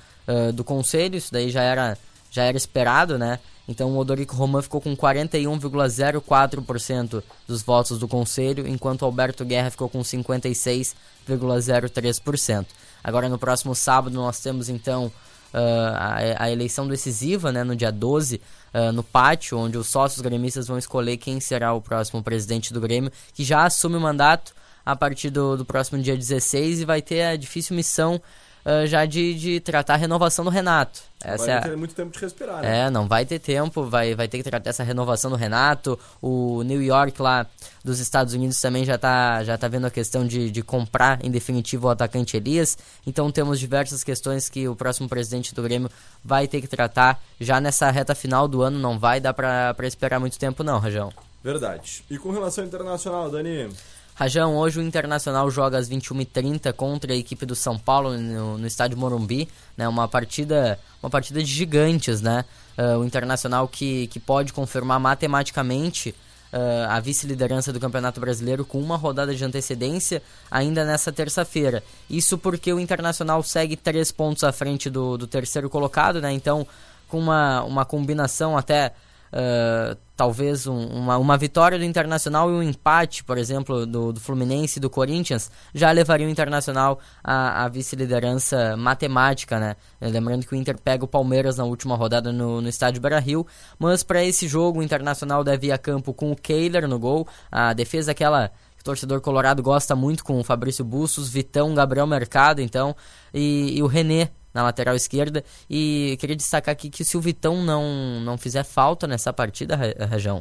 do 0.54 0.64
conselho, 0.64 1.18
isso 1.18 1.34
daí 1.34 1.50
já 1.50 1.64
era, 1.64 1.98
já 2.32 2.44
era 2.44 2.56
esperado, 2.56 3.18
né? 3.18 3.40
Então 3.68 3.92
o 3.92 3.98
Odorico 3.98 4.38
Roman 4.38 4.62
ficou 4.62 4.80
com 4.80 4.96
41,04% 4.96 7.22
dos 7.46 7.62
votos 7.62 8.00
do 8.00 8.08
conselho, 8.08 8.66
enquanto 8.66 9.04
Alberto 9.04 9.44
Guerra 9.44 9.70
ficou 9.70 9.90
com 9.90 10.00
56,03%. 10.00 12.66
Agora 13.04 13.28
no 13.28 13.38
próximo 13.38 13.76
sábado 13.76 14.14
nós 14.14 14.40
temos 14.40 14.70
então 14.70 15.12
a, 15.54 16.44
a, 16.44 16.52
eleição 16.52 16.88
decisiva, 16.88 17.52
né, 17.52 17.64
no 17.64 17.76
dia 17.76 17.92
12, 17.92 18.42
uh, 18.74 18.92
no 18.92 19.04
pátio, 19.04 19.58
onde 19.58 19.78
os 19.78 19.88
sócios 19.88 20.22
gremistas 20.22 20.68
vão 20.68 20.78
escolher 20.78 21.18
quem 21.18 21.40
será 21.40 21.74
o 21.74 21.82
próximo 21.82 22.22
presidente 22.24 22.74
do 22.74 22.82
Grêmio, 22.82 23.12
que 23.34 23.44
já 23.44 23.66
assume 23.66 23.96
o 23.96 24.02
mandato 24.02 24.54
a 24.86 24.96
partir 24.96 25.30
do, 25.30 25.58
do 25.58 25.66
próximo 25.66 26.02
dia 26.02 26.16
16 26.16 26.82
e 26.82 26.86
vai 26.86 27.02
ter 27.02 27.24
a 27.24 27.36
difícil 27.36 27.76
missão 27.76 28.22
uh, 28.68 28.86
já 28.86 29.06
de, 29.06 29.34
de 29.34 29.60
tratar 29.62 29.94
a 29.94 29.98
renovação 29.98 30.44
do 30.44 30.52
Renato. 30.52 31.00
Essa 31.24 31.46
vai 31.46 31.58
é 31.58 31.62
ter 31.62 31.78
muito 31.78 31.96
tempo 31.96 32.12
de 32.12 32.20
respirar, 32.20 32.62
né? 32.62 32.82
É, 32.82 32.90
não 32.90 33.08
vai 33.08 33.26
ter 33.26 33.40
tempo, 33.40 33.86
vai, 33.86 34.14
vai 34.14 34.28
ter 34.28 34.38
que 34.38 34.44
tratar 34.44 34.70
essa 34.70 34.84
renovação 34.84 35.32
do 35.32 35.38
Renato. 35.38 35.98
O 36.22 36.62
New 36.62 36.82
York 36.82 37.20
lá 37.20 37.48
dos 37.84 38.00
Estados 38.00 38.34
Unidos 38.34 38.60
também 38.62 38.86
já 38.86 38.96
está 38.96 39.44
já 39.44 39.58
tá 39.58 39.68
vendo 39.68 39.88
a 39.88 39.92
questão 39.92 40.28
de, 40.28 40.52
de 40.52 40.62
comprar 40.62 41.24
em 41.26 41.32
definitivo 41.32 41.88
o 41.88 41.90
atacante 41.90 42.38
Elias. 42.38 42.78
Então 43.06 43.32
temos 43.32 43.60
diversas 43.60 44.04
questões 44.04 44.48
que 44.48 44.68
o 44.68 44.76
próximo 44.76 45.10
presidente 45.10 45.56
do 45.56 45.64
Grêmio 45.64 45.90
vai 46.24 46.48
ter 46.48 46.62
que 46.62 46.68
tratar 46.68 47.20
já 47.40 47.60
nessa 47.60 47.90
reta 47.90 48.14
final 48.14 48.48
do 48.48 48.62
ano. 48.62 48.78
Não 48.78 49.00
vai 49.00 49.20
dar 49.20 49.34
para 49.34 49.88
esperar 49.88 50.20
muito 50.20 50.38
tempo 50.38 50.64
não, 50.64 50.78
Rajão. 50.78 51.12
Verdade. 51.44 52.04
E 52.12 52.18
com 52.18 52.32
relação 52.32 52.64
internacional, 52.64 53.32
Dani? 53.32 53.70
Rajão, 54.18 54.58
hoje 54.58 54.80
o 54.80 54.82
Internacional 54.82 55.48
joga 55.52 55.78
às 55.78 55.88
21h30 55.88 56.74
contra 56.74 57.14
a 57.14 57.16
equipe 57.16 57.46
do 57.46 57.56
São 57.56 57.78
Paulo 57.78 58.18
no, 58.18 58.58
no 58.58 58.66
estádio 58.66 58.98
Morumbi, 58.98 59.48
né? 59.78 59.88
Uma 59.88 60.08
partida, 60.08 60.80
uma 61.04 61.08
partida 61.08 61.40
de 61.44 61.46
gigantes, 61.46 62.20
né? 62.20 62.44
Uh, 62.76 62.98
o 62.98 63.06
Internacional 63.06 63.68
que, 63.68 64.08
que 64.08 64.20
pode 64.20 64.52
confirmar 64.54 65.00
matematicamente 65.00 66.16
uh, 66.52 66.90
a 66.90 67.00
vice-liderança 67.00 67.72
do 67.72 67.80
Campeonato 67.80 68.20
Brasileiro 68.20 68.66
com 68.66 68.82
uma 68.82 68.98
rodada 68.98 69.36
de 69.36 69.46
antecedência 69.46 70.20
ainda 70.50 70.84
nessa 70.84 71.12
terça-feira. 71.12 71.84
Isso 72.10 72.40
porque 72.40 72.74
o 72.74 72.80
Internacional 72.80 73.44
segue 73.44 73.76
três 73.76 74.12
pontos 74.12 74.44
à 74.44 74.52
frente 74.52 74.90
do, 74.90 75.16
do 75.16 75.28
terceiro 75.28 75.70
colocado, 75.70 76.20
né? 76.20 76.32
Então, 76.32 76.66
com 77.08 77.20
uma, 77.20 77.62
uma 77.62 77.86
combinação 77.86 78.58
até 78.58 78.94
Uh, 79.34 79.98
talvez 80.16 80.66
um, 80.66 80.88
uma, 80.88 81.18
uma 81.18 81.38
vitória 81.38 81.78
do 81.78 81.86
Internacional 81.86 82.50
e 82.50 82.54
um 82.54 82.64
empate, 82.64 83.24
por 83.24 83.38
exemplo, 83.38 83.86
do, 83.86 84.12
do 84.12 84.20
Fluminense 84.20 84.80
e 84.80 84.82
do 84.82 84.90
Corinthians, 84.90 85.52
já 85.74 85.92
levaria 85.92 86.26
o 86.26 86.30
Internacional 86.30 87.00
à, 87.24 87.64
à 87.64 87.70
vice-liderança 87.70 88.76
matemática, 88.76 89.60
né? 89.60 89.76
Lembrando 90.02 90.46
que 90.46 90.54
o 90.54 90.56
Inter 90.56 90.78
pega 90.82 91.06
o 91.06 91.08
Palmeiras 91.08 91.58
na 91.58 91.66
última 91.66 91.96
rodada 91.96 92.32
no, 92.32 92.62
no 92.62 92.68
estádio 92.68 93.00
Beira-Rio, 93.00 93.46
mas 93.78 94.02
para 94.02 94.24
esse 94.24 94.48
jogo 94.48 94.80
o 94.80 94.84
Internacional 94.84 95.44
deve 95.44 95.68
ir 95.68 95.72
a 95.72 95.78
campo 95.78 96.14
com 96.14 96.32
o 96.32 96.36
Kehler 96.36 96.88
no 96.88 96.98
gol, 96.98 97.28
a 97.52 97.74
defesa 97.74 98.12
aquela 98.12 98.50
que 98.76 98.82
o 98.82 98.84
torcedor 98.84 99.22
colorado 99.22 99.62
gosta 99.62 99.96
muito 99.96 100.24
com 100.24 100.40
o 100.40 100.44
Fabrício 100.44 100.84
Bustos, 100.84 101.30
Vitão, 101.30 101.76
Gabriel 101.76 102.08
Mercado, 102.08 102.62
então, 102.62 102.96
e, 103.34 103.78
e 103.78 103.84
o 103.84 103.88
René 103.88 104.32
na 104.54 104.64
lateral 104.64 104.96
esquerda. 104.96 105.44
E 105.70 106.18
queria 106.20 106.36
destacar 106.36 106.74
aqui 106.74 106.90
que 106.90 107.04
se 107.04 107.18
o 107.18 107.22
Vitão 107.22 107.64
não, 107.64 108.20
não 108.22 108.38
fizer 108.38 108.64
falta 108.64 109.08
nessa 109.08 109.32
partida, 109.32 109.78
Rajão, 110.10 110.40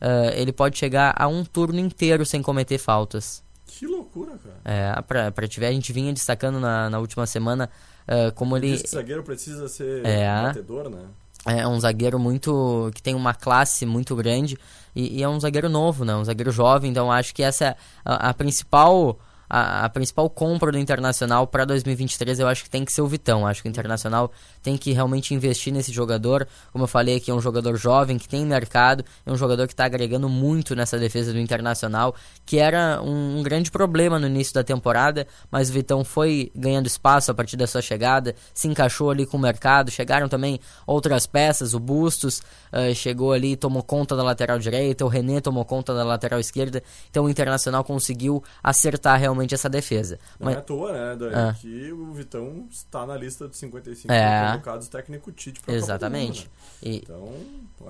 uh, 0.00 0.30
ele 0.34 0.52
pode 0.52 0.78
chegar 0.78 1.14
a 1.16 1.26
um 1.26 1.44
turno 1.44 1.78
inteiro 1.78 2.24
sem 2.24 2.42
cometer 2.42 2.78
faltas. 2.78 3.42
Que 3.66 3.86
loucura, 3.86 4.32
cara. 4.38 4.56
É, 4.64 5.02
pra, 5.02 5.30
pra 5.30 5.46
tiver, 5.46 5.68
a 5.68 5.72
gente 5.72 5.92
vinha 5.92 6.12
destacando 6.12 6.58
na, 6.58 6.88
na 6.88 6.98
última 6.98 7.26
semana 7.26 7.70
uh, 8.08 8.32
como 8.34 8.56
ele. 8.56 8.72
Diz 8.72 8.82
que 8.82 8.88
zagueiro 8.88 9.22
precisa 9.22 9.68
ser 9.68 10.04
é, 10.04 10.42
batedor, 10.42 10.88
né? 10.88 11.04
É 11.46 11.66
um 11.66 11.78
zagueiro 11.78 12.18
muito. 12.18 12.90
que 12.94 13.02
tem 13.02 13.14
uma 13.14 13.34
classe 13.34 13.86
muito 13.86 14.14
grande 14.16 14.58
e, 14.94 15.18
e, 15.18 15.22
é 15.22 15.28
um 15.28 15.38
zagueiro 15.38 15.68
novo, 15.68 16.04
né? 16.04 16.14
Um 16.16 16.24
zagueiro 16.24 16.50
jovem, 16.50 16.90
então 16.90 17.10
acho 17.10 17.34
que 17.34 17.42
essa 17.42 17.66
é 17.66 17.76
a, 18.04 18.30
a 18.30 18.34
principal 18.34 19.18
a, 19.48 19.84
a, 19.84 19.88
principal 19.88 20.28
compra 20.28 20.70
do 20.70 20.78
Internacional 20.78 21.46
para 21.46 21.64
2023 21.64 22.40
eu 22.40 22.48
acho 22.48 22.64
que 22.64 22.70
tem 22.70 22.84
que 22.84 22.92
ser 22.92 23.02
o 23.02 23.06
Vitão. 23.06 23.46
Acho 23.46 23.62
que 23.62 23.68
o 23.68 23.70
Internacional 23.70 24.30
tem 24.62 24.76
que 24.76 24.92
realmente 24.92 25.32
investir 25.34 25.72
nesse 25.72 25.92
jogador. 25.92 26.46
Como 26.72 26.84
eu 26.84 26.88
falei 26.88 27.16
aqui, 27.16 27.30
é 27.30 27.34
um 27.34 27.40
jogador 27.40 27.76
jovem 27.76 28.18
que 28.18 28.28
tem 28.28 28.44
mercado, 28.44 29.04
é 29.24 29.32
um 29.32 29.36
jogador 29.36 29.66
que 29.66 29.72
está 29.72 29.86
agregando 29.86 30.28
muito 30.28 30.76
nessa 30.76 30.98
defesa 30.98 31.32
do 31.32 31.38
Internacional, 31.38 32.14
que 32.44 32.58
era 32.58 33.00
um, 33.02 33.38
um, 33.38 33.42
grande 33.42 33.70
problema 33.70 34.18
no 34.18 34.26
início 34.26 34.54
da 34.54 34.62
temporada, 34.62 35.26
mas 35.50 35.70
o 35.70 35.72
Vitão 35.72 36.04
foi 36.04 36.52
ganhando 36.54 36.86
espaço 36.86 37.30
a 37.30 37.34
partir 37.34 37.56
da 37.56 37.66
sua 37.66 37.80
chegada, 37.80 38.34
se 38.52 38.68
encaixou 38.68 39.10
ali 39.10 39.24
com 39.24 39.36
o 39.36 39.40
mercado. 39.40 39.90
Chegaram 39.90 40.28
também 40.28 40.60
outras 40.86 41.26
peças, 41.26 41.74
o 41.74 41.80
Bustos 41.80 42.42
uh, 42.72 42.94
chegou 42.94 43.32
ali, 43.32 43.56
tomou 43.56 43.82
conta 43.82 44.14
da 44.14 44.22
lateral 44.22 44.58
direita, 44.58 45.04
o 45.04 45.08
René 45.08 45.40
tomou 45.40 45.64
conta 45.64 45.94
da 45.94 46.04
lateral 46.04 46.38
esquerda. 46.38 46.82
Então 47.10 47.24
o 47.24 47.30
Internacional 47.30 47.82
conseguiu 47.82 48.42
acertar 48.62 49.18
realmente 49.18 49.37
realmente 49.38 49.54
essa 49.54 49.68
defesa. 49.68 50.18
Não 50.38 50.46
Mas... 50.46 50.56
é 50.56 50.58
à 50.58 50.62
toa, 50.62 50.92
né, 50.92 51.16
Dani, 51.16 51.34
ah. 51.34 51.54
que 51.58 51.92
o 51.92 52.12
Vitão 52.12 52.66
está 52.70 53.06
na 53.06 53.16
lista 53.16 53.46
dos 53.46 53.56
55 53.58 54.12
é. 54.12 54.50
convocados 54.50 54.88
técnico 54.88 55.30
Tite 55.30 55.60
para 55.60 55.74
Exatamente. 55.74 56.40
Mundo, 56.40 56.50
né? 56.82 56.90
e, 56.90 56.96
então, 56.96 57.32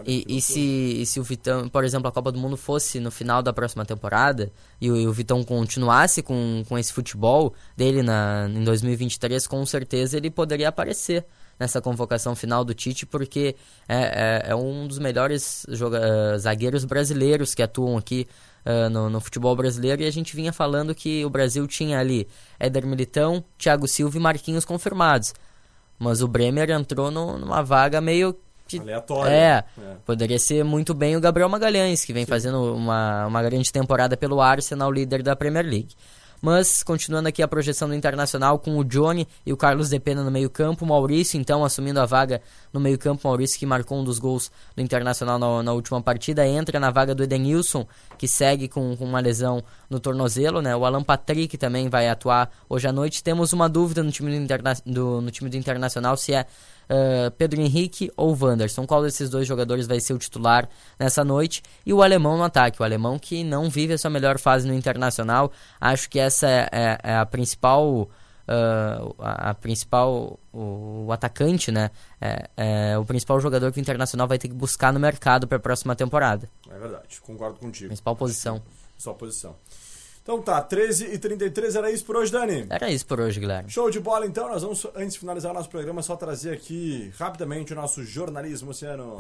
e, 0.07 0.37
e 0.37 0.41
se, 0.41 0.61
e 0.61 1.07
se 1.07 1.19
o 1.19 1.23
Vitão, 1.23 1.69
por 1.69 1.85
exemplo, 1.85 2.09
a 2.09 2.13
Copa 2.13 2.31
do 2.31 2.39
Mundo 2.39 2.57
fosse 2.57 3.01
no 3.01 3.11
final 3.11 3.43
da 3.43 3.53
próxima 3.53 3.85
temporada 3.85 4.53
e 4.81 4.91
o, 4.91 4.97
e 4.97 5.07
o 5.07 5.13
Vitão 5.13 5.43
continuasse 5.43 6.23
com, 6.23 6.63
com 6.69 6.79
esse 6.79 6.93
futebol 6.93 7.55
dele 7.77 8.03
na, 8.03 8.49
em 8.49 8.63
2023, 8.63 9.47
com 9.47 9.65
certeza 9.65 10.17
ele 10.17 10.31
poderia 10.31 10.69
aparecer 10.69 11.25
nessa 11.59 11.81
convocação 11.81 12.37
final 12.37 12.65
do 12.65 12.73
Tite, 12.73 13.05
porque 13.05 13.57
é, 13.89 14.43
é, 14.47 14.51
é 14.51 14.55
um 14.55 14.87
dos 14.87 14.99
melhores 14.99 15.65
uh, 15.65 16.39
zagueiros 16.39 16.85
brasileiros 16.85 17.53
que 17.53 17.63
atuam 17.63 17.97
aqui 17.97 18.29
uh, 18.69 18.91
no, 18.91 19.09
no, 19.09 19.21
futebol 19.21 19.57
brasileiro. 19.57 20.03
E 20.03 20.07
a 20.07 20.11
gente 20.11 20.37
vinha 20.37 20.53
falando 20.53 20.95
que 20.95 21.25
o 21.25 21.31
Brasil 21.31 21.67
tinha 21.67 21.99
ali 21.99 22.29
Éder 22.61 22.87
Militão, 22.87 23.43
Thiago 23.57 23.89
Silva 23.89 24.19
e 24.19 24.21
Marquinhos 24.21 24.65
confirmados. 24.65 25.35
Mas 25.99 26.21
o 26.21 26.29
Bremer 26.29 26.71
entrou 26.71 27.11
no, 27.11 27.39
numa 27.39 27.63
vaga 27.63 28.01
meio 28.01 28.37
que, 28.69 28.79
Aleatória. 28.79 29.33
É, 29.33 29.65
é, 29.81 29.97
poderia 30.05 30.39
ser 30.39 30.63
muito 30.63 30.93
bem 30.93 31.17
o 31.17 31.21
Gabriel 31.21 31.49
Magalhães, 31.49 32.05
que 32.05 32.13
vem 32.13 32.25
Sim. 32.25 32.31
fazendo 32.31 32.75
uma, 32.75 33.27
uma 33.27 33.43
grande 33.43 33.73
temporada 33.73 34.17
pelo 34.17 34.43
Arsenal, 34.43 34.93
líder 34.93 35.23
da 35.23 35.35
Premier 35.35 35.65
League. 35.65 35.95
Mas, 36.41 36.83
continuando 36.83 37.29
aqui 37.29 37.43
a 37.43 37.49
projeção 37.49 37.89
do 37.89 37.95
Internacional 37.95 38.59
com 38.59 38.77
o 38.79 38.85
Johnny 38.85 39.27
e 39.45 39.53
o 39.53 39.57
Carlos 39.57 39.89
Depena 39.89 40.23
no 40.23 40.31
meio-campo, 40.31 40.87
Maurício, 40.87 41.39
então, 41.39 41.65
assumindo 41.65 42.01
a 42.01 42.07
vaga 42.07 42.41
no 42.73 42.79
meio-campo. 42.79 43.27
Maurício, 43.27 43.59
que 43.59 43.67
marcou 43.67 43.99
um 43.99 44.05
dos 44.05 44.19
gols 44.19 44.51
do 44.77 44.83
Internacional 44.83 45.39
na, 45.39 45.63
na, 45.63 45.73
última 45.73 46.01
partida, 46.01 46.47
entra 46.47 46.79
na 46.79 46.91
vaga 46.91 47.15
do 47.15 47.23
Edenilson, 47.23 47.87
que 48.17 48.29
segue 48.29 48.69
com, 48.69 48.97
com, 48.97 49.05
uma 49.05 49.21
lesão 49.21 49.63
no 49.91 49.99
tornozelo. 49.99 50.63
Né? 50.63 50.75
O 50.77 50.85
Alan 50.85 51.03
Patrick 51.03 51.59
também 51.59 51.89
vai 51.89 52.09
atuar 52.09 52.51
hoje 52.69 52.87
à 52.87 52.93
noite. 52.93 53.23
Temos 53.23 53.53
uma 53.53 53.69
dúvida 53.69 54.03
no 54.03 54.13
time 54.13 54.31
do, 54.31 54.37
interna 54.37 54.77
do, 54.87 55.21
no 55.21 55.31
time 55.31 55.51
do 55.51 55.57
Internacional 55.57 56.17
se 56.17 56.33
é 56.33 56.47
uh, 56.89 57.31
Pedro 57.33 57.61
Henrique 57.61 58.11
ou 58.17 58.37
Wanderson. 58.39 58.87
Qual 58.87 59.03
desses 59.03 59.29
dois 59.31 59.47
jogadores 59.47 59.87
vai 59.87 60.01
ser 60.01 60.13
o 60.13 60.19
titular 60.19 60.69
nessa 60.99 61.25
noite? 61.25 61.63
E 61.85 61.93
o 61.93 62.03
alemão 62.03 62.37
no 62.37 62.45
ataque. 62.45 62.81
O 62.81 62.85
alemão 62.85 63.19
que 63.19 63.45
não 63.45 63.69
vive 63.71 63.93
a 63.93 63.99
sua 63.99 64.11
melhor 64.11 64.39
fase 64.39 64.67
no 64.67 64.75
Internacional. 64.75 65.53
Acho 65.81 66.09
que 66.09 66.19
essa 66.19 66.49
é, 66.49 66.69
é, 66.73 66.99
é 67.03 67.17
a 67.17 67.27
principal. 67.27 68.09
Uh, 68.51 69.15
a, 69.19 69.51
a, 69.51 69.55
principal 69.55 70.41
o, 70.51 71.05
o, 71.07 71.13
atacante, 71.13 71.71
né? 71.71 71.91
É, 72.19 72.49
é, 72.57 72.99
o 72.99 73.05
principal 73.05 73.39
jogador 73.39 73.71
que 73.71 73.79
o 73.79 73.83
Internacional 73.83 74.27
vai 74.27 74.39
ter 74.39 74.49
que 74.49 74.55
buscar 74.55 74.91
no 74.91 74.99
mercado 74.99 75.47
para 75.47 75.59
a 75.59 75.61
próxima 75.61 75.95
temporada. 75.95 76.49
É 76.71 76.79
verdade, 76.79 77.21
concordo 77.21 77.59
contigo. 77.59 77.89
Principal 77.89 78.17
posição. 78.17 78.63
Principal 78.95 79.15
posição. 79.17 79.55
Então 80.29 80.43
tá, 80.43 80.61
13 80.61 81.07
e 81.07 81.17
33 81.17 81.75
era 81.75 81.91
isso 81.91 82.05
por 82.05 82.15
hoje, 82.15 82.31
Dani? 82.31 82.67
Era 82.69 82.91
isso 82.91 83.07
por 83.07 83.19
hoje, 83.19 83.41
Guilherme. 83.41 83.71
Show 83.71 83.91
de 83.91 83.99
bola, 83.99 84.27
então. 84.27 84.47
Nós 84.47 84.61
vamos, 84.61 84.87
antes 84.95 85.15
de 85.15 85.21
finalizar 85.21 85.53
o 85.53 85.55
nosso 85.55 85.71
programa, 85.71 86.03
só 86.03 86.17
trazer 86.17 86.53
aqui 86.53 87.11
rapidamente 87.19 87.73
o 87.73 87.77
nosso 87.77 88.05
Jornalismo 88.05 88.73
Oceano. 88.73 89.17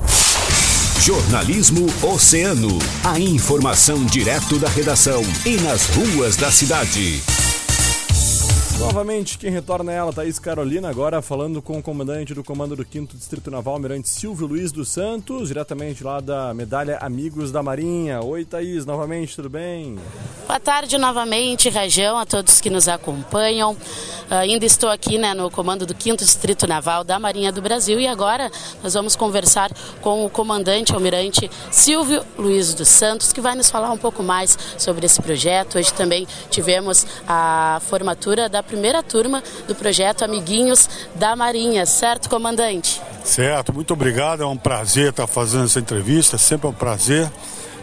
Jornalismo 1.00 1.86
Oceano. 2.02 2.78
A 3.02 3.18
informação 3.18 4.04
direto 4.04 4.58
da 4.58 4.68
redação 4.68 5.22
e 5.46 5.56
nas 5.62 5.86
ruas 5.86 6.36
da 6.36 6.52
cidade. 6.52 7.22
Novamente, 8.78 9.38
quem 9.38 9.50
retorna 9.50 9.92
é 9.92 9.96
ela, 9.96 10.12
Thaís 10.12 10.38
Carolina, 10.38 10.88
agora 10.88 11.20
falando 11.20 11.60
com 11.60 11.78
o 11.78 11.82
comandante 11.82 12.32
do 12.32 12.44
Comando 12.44 12.76
do 12.76 12.86
5 12.88 13.16
Distrito 13.16 13.50
Naval, 13.50 13.74
Almirante 13.74 14.08
Silvio 14.08 14.46
Luiz 14.46 14.70
dos 14.70 14.88
Santos, 14.88 15.48
diretamente 15.48 16.04
lá 16.04 16.20
da 16.20 16.54
Medalha 16.54 16.96
Amigos 16.98 17.50
da 17.50 17.60
Marinha. 17.60 18.22
Oi, 18.22 18.44
Thaís, 18.44 18.86
novamente, 18.86 19.34
tudo 19.34 19.50
bem? 19.50 19.98
Boa 20.46 20.60
tarde 20.60 20.96
novamente, 20.96 21.68
Rajão, 21.68 22.16
a 22.16 22.24
todos 22.24 22.60
que 22.60 22.70
nos 22.70 22.86
acompanham. 22.86 23.72
Uh, 23.72 24.34
ainda 24.34 24.64
estou 24.64 24.88
aqui 24.88 25.18
né, 25.18 25.34
no 25.34 25.50
comando 25.50 25.84
do 25.84 25.94
5 26.00 26.16
Distrito 26.16 26.66
Naval 26.66 27.02
da 27.02 27.18
Marinha 27.18 27.50
do 27.50 27.60
Brasil 27.60 27.98
e 27.98 28.06
agora 28.06 28.50
nós 28.82 28.94
vamos 28.94 29.16
conversar 29.16 29.72
com 30.00 30.24
o 30.24 30.30
comandante 30.30 30.92
almirante 30.92 31.50
Silvio 31.70 32.24
Luiz 32.38 32.74
dos 32.74 32.88
Santos, 32.88 33.32
que 33.32 33.40
vai 33.40 33.56
nos 33.56 33.70
falar 33.70 33.90
um 33.90 33.98
pouco 33.98 34.22
mais 34.22 34.56
sobre 34.78 35.04
esse 35.04 35.20
projeto. 35.20 35.78
Hoje 35.78 35.92
também 35.92 36.28
tivemos 36.48 37.04
a 37.26 37.80
formatura 37.82 38.48
da 38.48 38.62
primeira 38.68 39.02
turma 39.02 39.42
do 39.66 39.74
projeto 39.74 40.22
Amiguinhos 40.22 40.88
da 41.14 41.34
Marinha, 41.34 41.86
certo, 41.86 42.28
comandante? 42.28 43.00
Certo, 43.24 43.72
muito 43.72 43.92
obrigado. 43.94 44.42
É 44.42 44.46
um 44.46 44.56
prazer 44.56 45.10
estar 45.10 45.26
fazendo 45.26 45.64
essa 45.64 45.80
entrevista, 45.80 46.36
sempre 46.36 46.66
é 46.66 46.70
um 46.70 46.74
prazer 46.74 47.30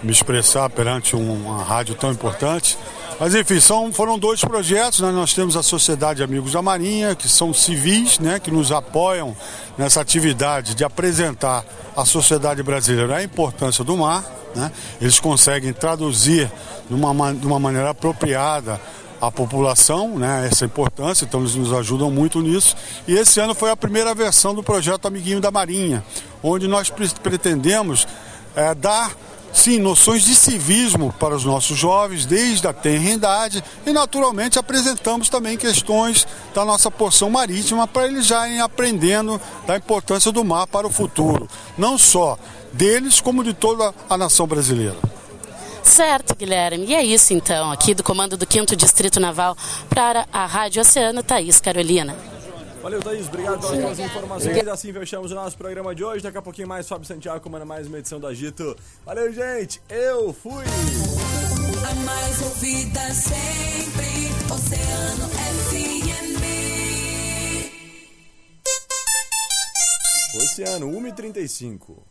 me 0.04 0.12
expressar 0.12 0.69
perante 0.69 1.15
uma 1.15 1.63
rádio 1.63 1.95
tão 1.95 2.12
importante. 2.12 2.78
Mas 3.19 3.34
enfim, 3.34 3.60
são, 3.60 3.91
foram 3.93 4.19
dois 4.19 4.41
projetos, 4.41 5.00
né? 5.00 5.10
nós 5.10 5.34
temos 5.34 5.56
a 5.56 5.63
Sociedade 5.63 6.21
Amigos 6.21 6.52
da 6.52 6.62
Marinha, 6.62 7.15
que 7.15 7.30
são 7.30 7.54
civis, 7.54 8.19
né? 8.19 8.39
que 8.39 8.52
nos 8.52 8.71
apoiam 8.71 9.36
nessa 9.78 10.02
atividade 10.02 10.76
de 10.76 10.84
apresentar 10.84 11.65
à 11.95 12.06
sociedade 12.06 12.62
brasileira 12.62 13.15
a 13.15 13.24
importância 13.24 13.84
do 13.84 13.95
mar. 13.98 14.24
Né? 14.54 14.71
Eles 15.02 15.19
conseguem 15.19 15.71
traduzir 15.71 16.52
de 16.89 16.93
uma, 16.93 17.34
de 17.34 17.48
uma 17.48 17.60
maneira 17.60 17.89
apropriada 17.89 18.80
a 19.28 19.32
população, 19.32 20.18
né, 20.18 20.48
essa 20.52 20.66
importância, 20.66 21.26
então 21.26 21.40
eles 21.40 21.56
nos 21.56 21.74
ajudam 21.74 22.12
muito 22.12 22.42
nisso. 22.42 22.76
E 23.08 23.14
esse 23.14 23.40
ano 23.40 23.54
foi 23.56 23.72
a 23.72 23.78
primeira 23.78 24.14
versão 24.14 24.54
do 24.54 24.64
projeto 24.64 25.08
Amiguinho 25.08 25.42
da 25.42 25.52
Marinha, 25.52 26.04
onde 26.44 26.68
nós 26.68 26.90
pretendemos 27.22 28.08
é, 28.56 28.74
dar 28.76 29.16
sim, 29.56 29.80
noções 29.80 30.24
de 30.24 30.36
civismo 30.36 31.14
para 31.18 31.36
os 31.36 31.46
nossos 31.46 31.78
jovens 31.78 32.26
desde 32.26 32.68
a 32.68 32.74
tenra 32.74 33.50
e 33.86 33.92
naturalmente 33.92 34.60
apresentamos 34.60 35.30
também 35.30 35.58
questões 35.58 36.28
da 36.54 36.66
nossa 36.66 36.92
porção 36.92 37.30
marítima 37.30 37.88
para 37.88 38.08
eles 38.08 38.26
já 38.26 38.48
irem 38.48 38.62
aprendendo 38.62 39.40
da 39.66 39.78
importância 39.78 40.32
do 40.32 40.44
mar 40.44 40.68
para 40.68 40.86
o 40.86 40.92
futuro, 40.92 41.48
não 41.78 41.98
só 41.98 42.38
deles 42.74 43.22
como 43.22 43.44
de 43.44 43.54
toda 43.54 43.94
a 44.10 44.18
nação 44.18 44.46
brasileira. 44.46 45.14
Certo, 45.86 46.36
Guilherme. 46.36 46.86
E 46.88 46.95
é 46.95 47.04
isso 47.04 47.34
então, 47.34 47.71
aqui 47.71 47.93
do 47.93 48.04
comando 48.04 48.36
do 48.36 48.45
5 48.52 48.76
Distrito 48.76 49.19
Naval 49.19 49.56
para 49.89 50.28
a 50.34 50.45
Rádio 50.45 50.82
Oceano, 50.82 51.24
Thaís 51.24 51.62
Carolina. 51.62 52.15
Valeu, 52.82 53.02
Thaís. 53.02 53.28
Obrigado 53.28 53.67
pelas 53.67 54.00
informações. 54.00 54.67
Assim 54.67 54.91
fechamos 54.93 55.32
o 55.32 55.36
nosso 55.36 55.58
programa 55.58 55.95
de 55.95 56.04
hoje. 56.04 56.21
Daqui 56.21 56.38
a 56.38 56.41
pouquinho 56.41 56.67
mais, 56.67 56.88
Fábio 56.88 57.08
Santiago 57.08 57.39
comanda 57.39 57.65
mais 57.65 57.88
uma 57.88 57.98
edição 58.00 58.19
do 58.19 58.28
Agito. 58.28 58.76
Valeu, 59.06 59.32
gente. 59.32 59.82
Eu 59.89 60.34
fui. 60.34 60.63
A 61.89 61.95
mais 61.95 62.41
ouvida 62.41 63.12
sempre, 63.12 64.30
Oceano 64.54 65.30
FM. 65.30 66.36
Oceano, 70.36 70.88
1h35. 70.91 72.04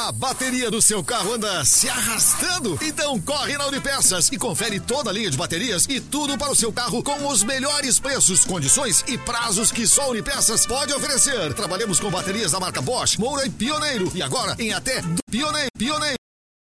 A 0.00 0.12
bateria 0.12 0.70
do 0.70 0.80
seu 0.80 1.04
carro 1.04 1.34
anda 1.34 1.62
se 1.62 1.86
arrastando? 1.86 2.78
Então 2.80 3.20
corre 3.20 3.58
na 3.58 3.66
Unipeças 3.66 4.32
e 4.32 4.38
confere 4.38 4.80
toda 4.80 5.10
a 5.10 5.12
linha 5.12 5.30
de 5.30 5.36
baterias 5.36 5.84
e 5.90 6.00
tudo 6.00 6.38
para 6.38 6.50
o 6.50 6.56
seu 6.56 6.72
carro 6.72 7.02
com 7.02 7.26
os 7.26 7.42
melhores 7.42 8.00
preços, 8.00 8.42
condições 8.42 9.04
e 9.06 9.18
prazos 9.18 9.70
que 9.70 9.86
só 9.86 10.04
a 10.04 10.08
Unipeças 10.08 10.64
pode 10.64 10.94
oferecer. 10.94 11.52
Trabalhamos 11.52 12.00
com 12.00 12.10
baterias 12.10 12.52
da 12.52 12.58
marca 12.58 12.80
Bosch, 12.80 13.18
Moura 13.18 13.44
e 13.44 13.50
Pioneiro 13.50 14.10
e 14.14 14.22
agora 14.22 14.56
em 14.58 14.72
até 14.72 15.02
Pioneiro. 15.30 15.68
Pioneiro 15.76 16.16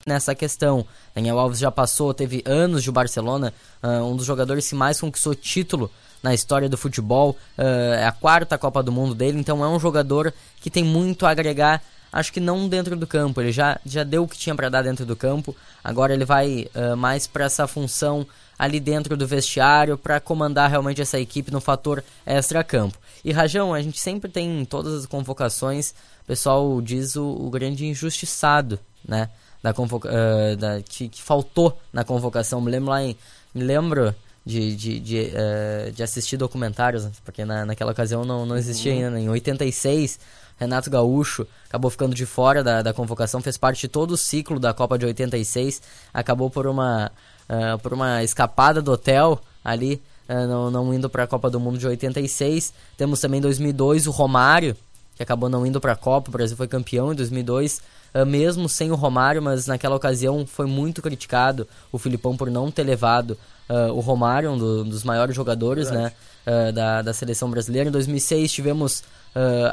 nessa 0.04 0.34
questão. 0.34 0.84
Daniel 1.14 1.38
Alves 1.38 1.60
já 1.60 1.70
passou, 1.70 2.12
teve 2.12 2.42
anos 2.44 2.82
de 2.82 2.90
Barcelona, 2.90 3.54
uh, 3.80 4.02
um 4.04 4.16
dos 4.16 4.26
jogadores 4.26 4.68
que 4.68 4.74
mais 4.74 5.00
conquistou 5.00 5.36
título 5.36 5.88
na 6.24 6.34
história 6.34 6.68
do 6.68 6.76
futebol, 6.76 7.36
uh, 7.56 7.62
é 7.62 8.04
a 8.04 8.10
quarta 8.10 8.58
Copa 8.58 8.82
do 8.82 8.90
Mundo 8.90 9.14
dele, 9.14 9.38
então 9.38 9.64
é 9.64 9.68
um 9.68 9.78
jogador 9.78 10.34
que 10.60 10.70
tem 10.70 10.82
muito 10.82 11.24
a 11.24 11.30
agregar 11.30 11.80
acho 12.12 12.32
que 12.32 12.40
não 12.40 12.68
dentro 12.68 12.96
do 12.96 13.06
campo. 13.06 13.40
Ele 13.40 13.52
já, 13.52 13.78
já 13.84 14.04
deu 14.04 14.24
o 14.24 14.28
que 14.28 14.38
tinha 14.38 14.54
para 14.54 14.68
dar 14.68 14.82
dentro 14.82 15.04
do 15.04 15.16
campo. 15.16 15.54
Agora 15.82 16.12
ele 16.12 16.24
vai 16.24 16.68
uh, 16.74 16.96
mais 16.96 17.26
para 17.26 17.44
essa 17.44 17.66
função 17.66 18.26
ali 18.58 18.80
dentro 18.80 19.16
do 19.16 19.26
vestiário 19.26 19.96
para 19.96 20.18
comandar 20.18 20.68
realmente 20.68 21.00
essa 21.00 21.18
equipe 21.18 21.52
no 21.52 21.60
fator 21.60 22.02
extra-campo. 22.26 22.98
E 23.24 23.30
Rajão, 23.30 23.72
a 23.72 23.80
gente 23.80 24.00
sempre 24.00 24.30
tem 24.30 24.60
em 24.60 24.64
todas 24.64 24.94
as 24.94 25.06
convocações, 25.06 25.94
o 26.22 26.26
pessoal 26.26 26.80
diz 26.80 27.14
o, 27.14 27.24
o 27.24 27.50
grande 27.50 27.86
injustiçado, 27.86 28.78
né? 29.06 29.30
Da, 29.62 29.72
convoca 29.72 30.08
uh, 30.08 30.56
da 30.56 30.80
que, 30.82 31.08
que, 31.08 31.20
faltou 31.20 31.80
na 31.92 32.04
convocação. 32.04 32.60
Me 32.60 32.70
lembro 32.70 32.90
lá 32.90 33.02
em, 33.02 33.16
me 33.52 33.64
lembro 33.64 34.14
de, 34.48 34.74
de, 34.74 34.98
de, 34.98 35.18
uh, 35.18 35.92
de 35.92 36.02
assistir 36.02 36.38
documentários, 36.38 37.04
né? 37.04 37.10
porque 37.22 37.44
na, 37.44 37.66
naquela 37.66 37.92
ocasião 37.92 38.24
não, 38.24 38.46
não 38.46 38.56
existia 38.56 38.94
uhum. 38.94 39.04
ainda. 39.04 39.20
Em 39.20 39.28
86, 39.28 40.18
Renato 40.58 40.88
Gaúcho 40.88 41.46
acabou 41.68 41.90
ficando 41.90 42.14
de 42.14 42.24
fora 42.24 42.64
da, 42.64 42.80
da 42.80 42.94
convocação, 42.94 43.42
fez 43.42 43.58
parte 43.58 43.82
de 43.82 43.88
todo 43.88 44.12
o 44.12 44.16
ciclo 44.16 44.58
da 44.58 44.72
Copa 44.72 44.96
de 44.96 45.04
86, 45.04 45.82
acabou 46.14 46.48
por 46.48 46.66
uma, 46.66 47.12
uh, 47.46 47.78
por 47.80 47.92
uma 47.92 48.24
escapada 48.24 48.80
do 48.80 48.90
hotel 48.90 49.38
ali, 49.62 50.00
uh, 50.26 50.46
não, 50.48 50.70
não 50.70 50.94
indo 50.94 51.10
para 51.10 51.24
a 51.24 51.26
Copa 51.26 51.50
do 51.50 51.60
Mundo 51.60 51.76
de 51.76 51.86
86. 51.86 52.72
Temos 52.96 53.20
também 53.20 53.42
2002 53.42 54.06
o 54.06 54.10
Romário, 54.10 54.74
que 55.14 55.22
acabou 55.22 55.50
não 55.50 55.66
indo 55.66 55.78
para 55.78 55.92
a 55.92 55.96
Copa, 55.96 56.30
o 56.30 56.32
Brasil 56.32 56.56
foi 56.56 56.66
campeão 56.66 57.12
em 57.12 57.14
2002. 57.14 57.82
Uh, 58.14 58.24
mesmo 58.24 58.66
sem 58.66 58.90
o 58.90 58.94
Romário, 58.94 59.42
mas 59.42 59.66
naquela 59.66 59.94
ocasião 59.94 60.46
foi 60.46 60.64
muito 60.64 61.02
criticado 61.02 61.68
o 61.92 61.98
Filipão 61.98 62.34
por 62.34 62.50
não 62.50 62.70
ter 62.70 62.82
levado 62.82 63.36
uh, 63.68 63.92
o 63.92 64.00
Romário, 64.00 64.50
um, 64.50 64.58
do, 64.58 64.84
dos 64.84 65.04
maiores 65.04 65.34
jogadores 65.34 65.90
né, 65.90 66.12
uh, 66.46 66.72
da, 66.72 67.02
da 67.02 67.12
seleção 67.12 67.50
brasileira. 67.50 67.88
Em 67.88 67.92
2006 67.92 68.52
tivemos 68.52 69.02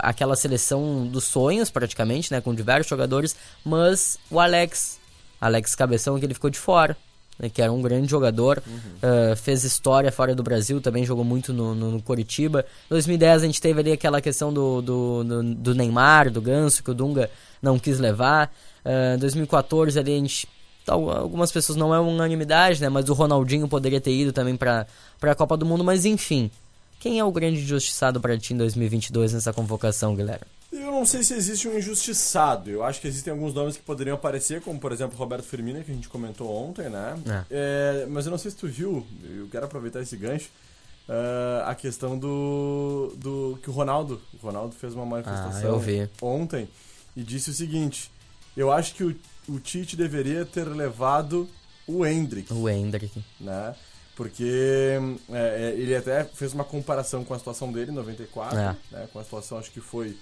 aquela 0.02 0.36
seleção 0.36 1.08
dos 1.08 1.24
sonhos, 1.24 1.72
praticamente, 1.72 2.32
né, 2.32 2.40
com 2.40 2.54
diversos 2.54 2.88
jogadores, 2.88 3.36
mas 3.66 4.16
o 4.30 4.40
Alex, 4.40 5.00
Alex 5.42 5.74
Cabeção, 5.74 6.20
que 6.20 6.26
ele 6.26 6.36
ficou 6.36 6.52
de 6.52 6.60
fora. 6.60 6.96
Né, 7.40 7.50
que 7.50 7.62
era 7.62 7.72
um 7.72 7.82
grande 7.82 8.08
jogador, 8.08 8.62
uhum. 8.66 9.36
fez 9.36 9.64
história 9.64 10.12
fora 10.12 10.36
do 10.36 10.44
Brasil, 10.44 10.80
também 10.80 11.04
jogou 11.04 11.26
muito 11.26 11.52
no, 11.52 11.74
no, 11.74 11.92
no 11.92 12.02
Coritiba. 12.02 12.64
Em 12.86 12.90
2010 12.90 13.42
a 13.42 13.46
gente 13.46 13.60
teve 13.60 13.80
ali 13.80 13.92
aquela 13.92 14.22
questão 14.22 14.54
do, 14.54 14.82
do, 14.82 15.24
do, 15.24 15.44
do 15.56 15.76
Neymar, 15.76 16.30
do 16.30 16.42
Ganso, 16.42 16.84
que 16.84 16.92
o 16.92 16.94
Dunga 16.94 17.30
não 17.60 17.80
quis 17.80 18.00
levar. 18.00 18.54
Em 18.86 19.16
uh, 19.16 19.20
2014 19.20 19.98
ali 19.98 20.14
a 20.14 20.18
gente 20.18 20.48
algumas 20.88 21.52
pessoas 21.52 21.78
não 21.78 21.94
é 21.94 22.00
unanimidade, 22.00 22.82
né? 22.82 22.90
Mas 22.90 23.10
o 23.10 23.14
Ronaldinho 23.14 23.68
poderia 23.68 24.02
ter 24.02 24.12
ido 24.12 24.32
também 24.32 24.56
para 24.56 24.88
a 25.22 25.36
Copa 25.36 25.58
do 25.58 25.66
Mundo, 25.66 25.84
mas 25.84 26.06
enfim. 26.06 26.50
Quem 27.00 27.20
é 27.20 27.24
o 27.24 27.32
grande 27.32 27.60
injustiçado 27.60 28.20
para 28.20 28.38
ti 28.38 28.54
em 28.54 28.58
2022 28.58 29.34
nessa 29.34 29.54
convocação, 29.54 30.16
galera? 30.16 30.42
Eu 30.72 30.92
não 30.92 31.06
sei 31.06 31.24
se 31.24 31.34
existe 31.34 31.68
um 31.68 31.78
injustiçado. 31.78 32.70
Eu 32.70 32.84
acho 32.84 33.00
que 33.00 33.08
existem 33.08 33.32
alguns 33.32 33.54
nomes 33.54 33.78
que 33.78 33.84
poderiam 33.84 34.16
aparecer, 34.16 34.62
como 34.62 34.80
por 34.80 34.92
exemplo 34.92 35.18
Roberto 35.18 35.44
Firmino, 35.44 35.84
que 35.84 35.92
a 35.92 35.94
gente 35.94 36.10
comentou 36.10 36.50
ontem, 36.52 36.90
né? 36.90 37.16
É. 37.28 37.44
É, 37.52 38.06
mas 38.08 38.26
eu 38.26 38.32
não 38.32 38.38
sei 38.38 38.52
se 38.52 38.58
tu 38.58 38.68
viu, 38.68 39.06
eu 39.24 39.48
quero 39.50 39.66
aproveitar 39.66 40.02
esse 40.02 40.18
gancho, 40.18 40.50
uh, 41.08 41.66
a 41.66 41.76
questão 41.76 42.18
do, 42.18 43.14
do 43.18 43.60
que 43.62 43.70
o 43.70 43.74
Ronaldo, 43.74 44.22
o 44.34 44.38
Ronaldo 44.38 44.76
fez 44.76 44.94
uma 44.94 45.06
manifestação 45.06 45.80
ah, 45.80 46.26
ontem 46.26 46.68
e 47.16 47.24
disse 47.24 47.50
o 47.50 47.54
seguinte: 47.54 48.12
eu 48.58 48.72
acho 48.72 48.96
que 48.96 49.04
o, 49.04 49.16
o 49.48 49.60
Tite 49.60 49.96
deveria 49.96 50.46
ter 50.46 50.66
levado 50.66 51.50
o 51.88 52.06
Hendrick. 52.06 52.52
O 52.54 52.70
Hendrick. 52.70 53.24
Né? 53.40 53.76
Porque 54.16 54.98
é, 55.30 55.74
é 55.74 55.76
ele 55.78 55.96
até 55.96 56.24
fez 56.24 56.54
uma 56.54 56.64
comparação 56.64 57.24
com 57.24 57.34
a 57.34 57.40
situação 57.40 57.72
dele 57.72 57.92
em 57.92 57.96
94, 57.96 58.58
é. 58.58 58.76
né? 58.92 59.08
com 59.12 59.20
a 59.20 59.24
situação, 59.24 59.58
acho 59.58 59.72
que 59.72 59.82
foi 59.82 60.18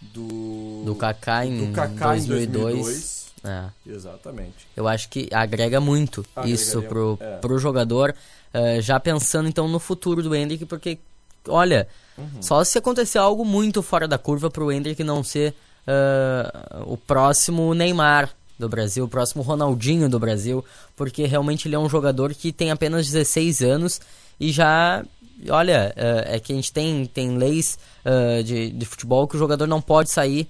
do. 0.00 0.82
Do 0.84 0.94
Kaká 0.94 1.44
em, 1.46 1.66
do 1.66 1.72
Kaká 1.72 2.08
2002. 2.08 2.48
Em 2.48 2.52
2002. 2.52 3.20
É. 3.42 3.70
Exatamente. 3.86 4.68
Eu 4.76 4.86
acho 4.86 5.08
que 5.08 5.28
agrega 5.32 5.80
muito 5.80 6.24
isso 6.44 6.82
pro, 6.82 7.18
é. 7.20 7.36
pro 7.38 7.58
jogador, 7.58 8.14
uh, 8.54 8.80
já 8.82 9.00
pensando 9.00 9.48
então 9.48 9.66
no 9.66 9.78
futuro 9.78 10.22
do 10.22 10.34
Hendrick, 10.34 10.66
porque, 10.66 10.98
olha, 11.48 11.88
uhum. 12.18 12.42
só 12.42 12.62
se 12.62 12.76
acontecer 12.76 13.16
algo 13.16 13.44
muito 13.44 13.82
fora 13.82 14.06
da 14.06 14.18
curva 14.18 14.50
pro 14.50 14.70
Hendrick 14.70 15.02
não 15.02 15.24
ser 15.24 15.54
uh, 15.86 16.92
o 16.92 16.98
próximo 16.98 17.72
Neymar 17.72 18.30
do 18.60 18.68
Brasil, 18.68 19.04
o 19.04 19.08
próximo 19.08 19.42
Ronaldinho 19.42 20.08
do 20.08 20.18
Brasil, 20.18 20.64
porque 20.94 21.26
realmente 21.26 21.66
ele 21.66 21.74
é 21.74 21.78
um 21.78 21.88
jogador 21.88 22.32
que 22.34 22.52
tem 22.52 22.70
apenas 22.70 23.06
16 23.06 23.62
anos 23.62 24.00
e 24.38 24.52
já. 24.52 25.04
Olha, 25.48 25.94
uh, 25.96 26.34
é 26.34 26.38
que 26.38 26.52
a 26.52 26.56
gente 26.56 26.70
tem, 26.70 27.06
tem 27.06 27.38
leis 27.38 27.78
uh, 28.04 28.44
de, 28.44 28.70
de 28.70 28.84
futebol 28.84 29.26
que 29.26 29.36
o 29.36 29.38
jogador 29.38 29.66
não 29.66 29.80
pode 29.80 30.10
sair 30.10 30.48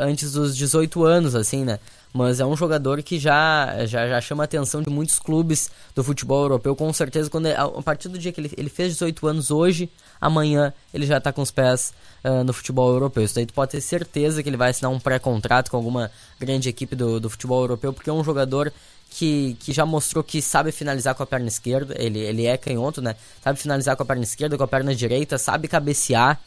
antes 0.00 0.32
dos 0.32 0.56
18 0.56 1.04
anos, 1.04 1.36
assim, 1.36 1.64
né? 1.64 1.78
mas 2.12 2.40
é 2.40 2.46
um 2.46 2.56
jogador 2.56 3.02
que 3.02 3.18
já, 3.18 3.86
já, 3.86 4.08
já 4.08 4.20
chama 4.20 4.42
a 4.42 4.46
atenção 4.46 4.82
de 4.82 4.90
muitos 4.90 5.18
clubes 5.18 5.70
do 5.94 6.02
futebol 6.02 6.42
europeu, 6.42 6.74
com 6.74 6.92
certeza, 6.92 7.28
quando 7.30 7.46
a 7.46 7.82
partir 7.82 8.08
do 8.08 8.18
dia 8.18 8.32
que 8.32 8.40
ele, 8.40 8.50
ele 8.56 8.68
fez 8.68 8.94
18 8.94 9.26
anos, 9.26 9.50
hoje, 9.50 9.90
amanhã, 10.20 10.72
ele 10.92 11.06
já 11.06 11.18
está 11.18 11.32
com 11.32 11.42
os 11.42 11.50
pés 11.50 11.92
uh, 12.24 12.44
no 12.44 12.52
futebol 12.52 12.90
europeu. 12.90 13.24
Isso 13.24 13.34
daí 13.34 13.46
tu 13.46 13.54
pode 13.54 13.72
ter 13.72 13.80
certeza 13.80 14.42
que 14.42 14.48
ele 14.48 14.56
vai 14.56 14.70
assinar 14.70 14.90
um 14.90 14.98
pré-contrato 14.98 15.70
com 15.70 15.76
alguma 15.76 16.10
grande 16.38 16.68
equipe 16.68 16.94
do, 16.94 17.20
do 17.20 17.30
futebol 17.30 17.60
europeu, 17.60 17.92
porque 17.92 18.10
é 18.10 18.12
um 18.12 18.24
jogador 18.24 18.72
que, 19.10 19.56
que 19.60 19.72
já 19.72 19.86
mostrou 19.86 20.22
que 20.22 20.42
sabe 20.42 20.70
finalizar 20.70 21.14
com 21.14 21.22
a 21.22 21.26
perna 21.26 21.48
esquerda, 21.48 21.94
ele, 21.98 22.18
ele 22.18 22.46
é 22.46 22.56
canhoto, 22.56 23.00
né? 23.00 23.16
Sabe 23.42 23.58
finalizar 23.58 23.96
com 23.96 24.02
a 24.02 24.06
perna 24.06 24.22
esquerda, 24.22 24.56
com 24.56 24.64
a 24.64 24.68
perna 24.68 24.94
direita, 24.94 25.38
sabe 25.38 25.66
cabecear, 25.66 26.38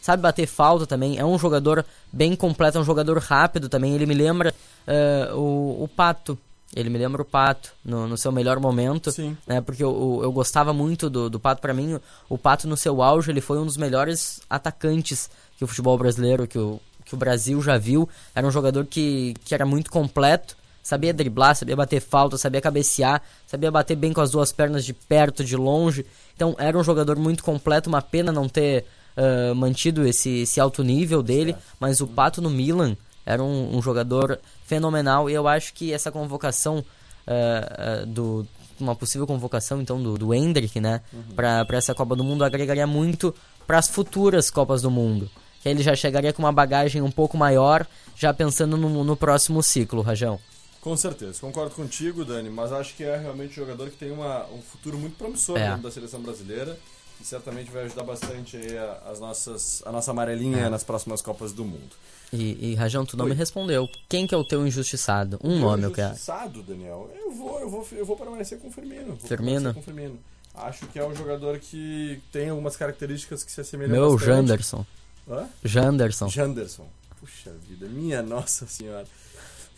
sabe 0.00 0.22
bater 0.22 0.46
falta 0.46 0.86
também. 0.86 1.18
É 1.18 1.24
um 1.24 1.38
jogador 1.38 1.84
bem 2.12 2.36
completo, 2.36 2.78
é 2.78 2.80
um 2.80 2.84
jogador 2.84 3.18
rápido 3.18 3.68
também. 3.68 3.94
Ele 3.94 4.06
me 4.06 4.14
lembra 4.14 4.54
uh, 4.86 5.36
o, 5.36 5.84
o 5.84 5.88
Pato. 5.88 6.38
Ele 6.74 6.90
me 6.90 6.98
lembra 6.98 7.22
o 7.22 7.24
Pato 7.24 7.72
no, 7.84 8.06
no 8.06 8.16
seu 8.16 8.30
melhor 8.30 8.60
momento, 8.60 9.10
Sim. 9.10 9.36
né? 9.46 9.60
Porque 9.60 9.82
eu, 9.82 10.20
eu 10.22 10.30
gostava 10.30 10.72
muito 10.72 11.08
do, 11.08 11.30
do 11.30 11.40
Pato. 11.40 11.62
para 11.62 11.72
mim, 11.72 11.98
o 12.28 12.36
Pato 12.36 12.68
no 12.68 12.76
seu 12.76 13.02
auge, 13.02 13.30
ele 13.30 13.40
foi 13.40 13.58
um 13.58 13.64
dos 13.64 13.76
melhores 13.76 14.40
atacantes 14.50 15.30
que 15.56 15.64
o 15.64 15.66
futebol 15.66 15.96
brasileiro, 15.96 16.46
que 16.46 16.58
o, 16.58 16.78
que 17.04 17.14
o 17.14 17.18
Brasil 17.18 17.60
já 17.62 17.78
viu. 17.78 18.08
Era 18.34 18.46
um 18.46 18.50
jogador 18.50 18.84
que, 18.84 19.34
que 19.44 19.54
era 19.54 19.64
muito 19.64 19.90
completo, 19.90 20.56
sabia 20.82 21.12
driblar, 21.12 21.56
sabia 21.56 21.74
bater 21.74 22.00
falta, 22.00 22.36
sabia 22.36 22.60
cabecear, 22.60 23.22
sabia 23.46 23.70
bater 23.70 23.96
bem 23.96 24.12
com 24.12 24.20
as 24.20 24.30
duas 24.30 24.52
pernas 24.52 24.84
de 24.84 24.92
perto, 24.92 25.42
de 25.42 25.56
longe. 25.56 26.04
Então 26.36 26.54
era 26.58 26.78
um 26.78 26.84
jogador 26.84 27.16
muito 27.16 27.42
completo, 27.42 27.88
uma 27.88 28.02
pena 28.02 28.30
não 28.30 28.46
ter 28.46 28.84
uh, 29.16 29.54
mantido 29.54 30.06
esse, 30.06 30.42
esse 30.42 30.60
alto 30.60 30.84
nível 30.84 31.22
dele, 31.22 31.56
mas 31.80 32.00
o 32.02 32.06
Pato 32.06 32.42
no 32.42 32.50
Milan 32.50 32.96
era 33.28 33.44
um, 33.44 33.76
um, 33.76 33.82
jogador 33.82 34.40
fenomenal 34.64 35.28
e 35.28 35.34
eu 35.34 35.46
acho 35.46 35.74
que 35.74 35.92
essa 35.92 36.10
convocação 36.10 36.78
uh, 36.78 38.02
uh, 38.02 38.06
do 38.06 38.48
uma 38.80 38.96
possível 38.96 39.26
convocação 39.26 39.82
então 39.82 40.02
do, 40.02 40.16
do 40.16 40.32
Hendrick, 40.32 40.80
né, 40.80 41.02
uhum. 41.12 41.34
para 41.34 41.66
essa 41.72 41.94
Copa 41.94 42.16
do 42.16 42.24
Mundo 42.24 42.42
agregaria 42.42 42.86
muito 42.86 43.34
para 43.66 43.76
as 43.76 43.88
futuras 43.88 44.50
Copas 44.50 44.80
do 44.80 44.90
Mundo. 44.90 45.28
Que 45.60 45.68
ele 45.68 45.82
já 45.82 45.94
chegaria 45.94 46.32
com 46.32 46.40
uma 46.40 46.52
bagagem 46.52 47.02
um 47.02 47.10
pouco 47.10 47.36
maior, 47.36 47.86
já 48.16 48.32
pensando 48.32 48.76
no, 48.76 49.02
no 49.02 49.16
próximo 49.16 49.62
ciclo, 49.62 50.00
Rajão. 50.00 50.38
Com 50.80 50.96
certeza, 50.96 51.40
concordo 51.40 51.74
contigo, 51.74 52.24
Dani, 52.24 52.48
mas 52.48 52.72
acho 52.72 52.94
que 52.94 53.02
é 53.02 53.16
realmente 53.16 53.50
um 53.60 53.64
jogador 53.64 53.90
que 53.90 53.96
tem 53.96 54.12
uma, 54.12 54.46
um 54.46 54.62
futuro 54.62 54.96
muito 54.96 55.16
promissor 55.18 55.58
é. 55.58 55.76
da 55.76 55.90
seleção 55.90 56.20
brasileira 56.20 56.78
e 57.20 57.24
certamente 57.24 57.70
vai 57.70 57.84
ajudar 57.84 58.04
bastante 58.04 58.56
aí 58.56 58.76
a, 58.76 59.02
as 59.10 59.20
nossas, 59.20 59.82
a 59.84 59.92
nossa 59.92 60.10
amarelinha 60.10 60.66
é. 60.66 60.68
nas 60.68 60.84
próximas 60.84 61.20
Copas 61.20 61.52
do 61.52 61.64
Mundo. 61.64 61.90
E, 62.32 62.72
e 62.72 62.74
Rajão, 62.74 63.06
tu 63.06 63.16
não 63.16 63.24
Oi. 63.24 63.30
me 63.30 63.36
respondeu. 63.36 63.88
Quem 64.08 64.26
que 64.26 64.34
é 64.34 64.38
o 64.38 64.44
teu 64.44 64.66
injustiçado? 64.66 65.38
Um 65.42 65.58
Meu 65.58 65.70
nome 65.70 65.84
eu 65.84 65.92
quero. 65.92 66.08
Injustiçado, 66.08 66.62
Daniel? 66.62 67.10
Eu 67.18 67.32
vou, 67.32 67.60
eu 67.60 67.70
vou, 67.70 67.86
eu 67.92 68.04
vou 68.04 68.16
permanecer 68.16 68.58
com 68.58 68.68
o 68.68 68.70
Firmino. 68.70 69.16
Firmino? 69.16 69.74
Com 69.74 69.80
o 69.80 69.82
Firmino. 69.82 70.18
Acho 70.54 70.86
que 70.86 70.98
é 70.98 71.06
um 71.06 71.14
jogador 71.14 71.58
que 71.58 72.20
tem 72.32 72.50
algumas 72.50 72.76
características 72.76 73.44
que 73.44 73.52
se 73.52 73.60
assemelham 73.60 73.92
Meu 73.92 74.12
bastante. 74.12 74.26
Janderson. 74.26 74.86
Hã? 75.28 75.48
Janderson. 75.64 76.28
Janderson. 76.28 76.86
Puxa 77.20 77.52
vida, 77.68 77.86
minha 77.86 78.22
nossa 78.22 78.66
senhora. 78.66 79.06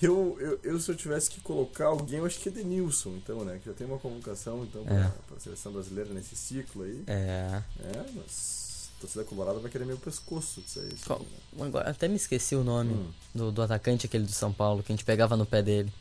Eu, 0.03 0.37
eu, 0.41 0.61
eu, 0.63 0.81
se 0.81 0.91
eu 0.91 0.97
tivesse 0.97 1.31
que 1.31 1.41
colocar 1.41 1.87
alguém, 1.87 2.21
eu 2.21 2.27
acho 2.27 2.39
que 2.39 2.49
é 2.49 2.53
Denilson, 2.53 3.11
então, 3.11 3.45
né? 3.45 3.59
Que 3.63 3.69
já 3.69 3.75
tem 3.75 3.87
uma 3.87 3.99
convocação, 3.99 4.65
então, 4.65 4.83
é. 4.83 5.11
para 5.27 5.37
a 5.37 5.41
seleção 5.41 5.73
brasileira 5.73 6.13
nesse 6.15 6.35
ciclo 6.35 6.85
aí. 6.85 7.05
É. 7.07 7.63
É, 7.85 8.07
mas 8.15 8.91
a 8.97 9.01
torcida 9.01 9.25
colorada 9.25 9.59
vai 9.59 9.71
querer 9.71 9.85
meu 9.85 9.99
pescoço 9.99 10.63
disso 10.63 10.81
aí. 10.81 10.97
Qual, 11.07 11.19
né? 11.19 11.67
Agora, 11.67 11.91
até 11.91 12.09
me 12.09 12.17
esqueci 12.17 12.57
o 12.57 12.65
nome 12.65 12.95
hum. 12.95 13.11
do, 13.35 13.53
do 13.53 13.63
atacante 13.63 14.07
aquele 14.07 14.25
do 14.25 14.33
São 14.33 14.53
Paulo, 14.53 14.83
que 14.83 14.91
a 14.91 14.97
gente 14.97 15.05
pegava 15.05 15.37
no 15.37 15.45
pé 15.45 15.63
dele. 15.63 15.93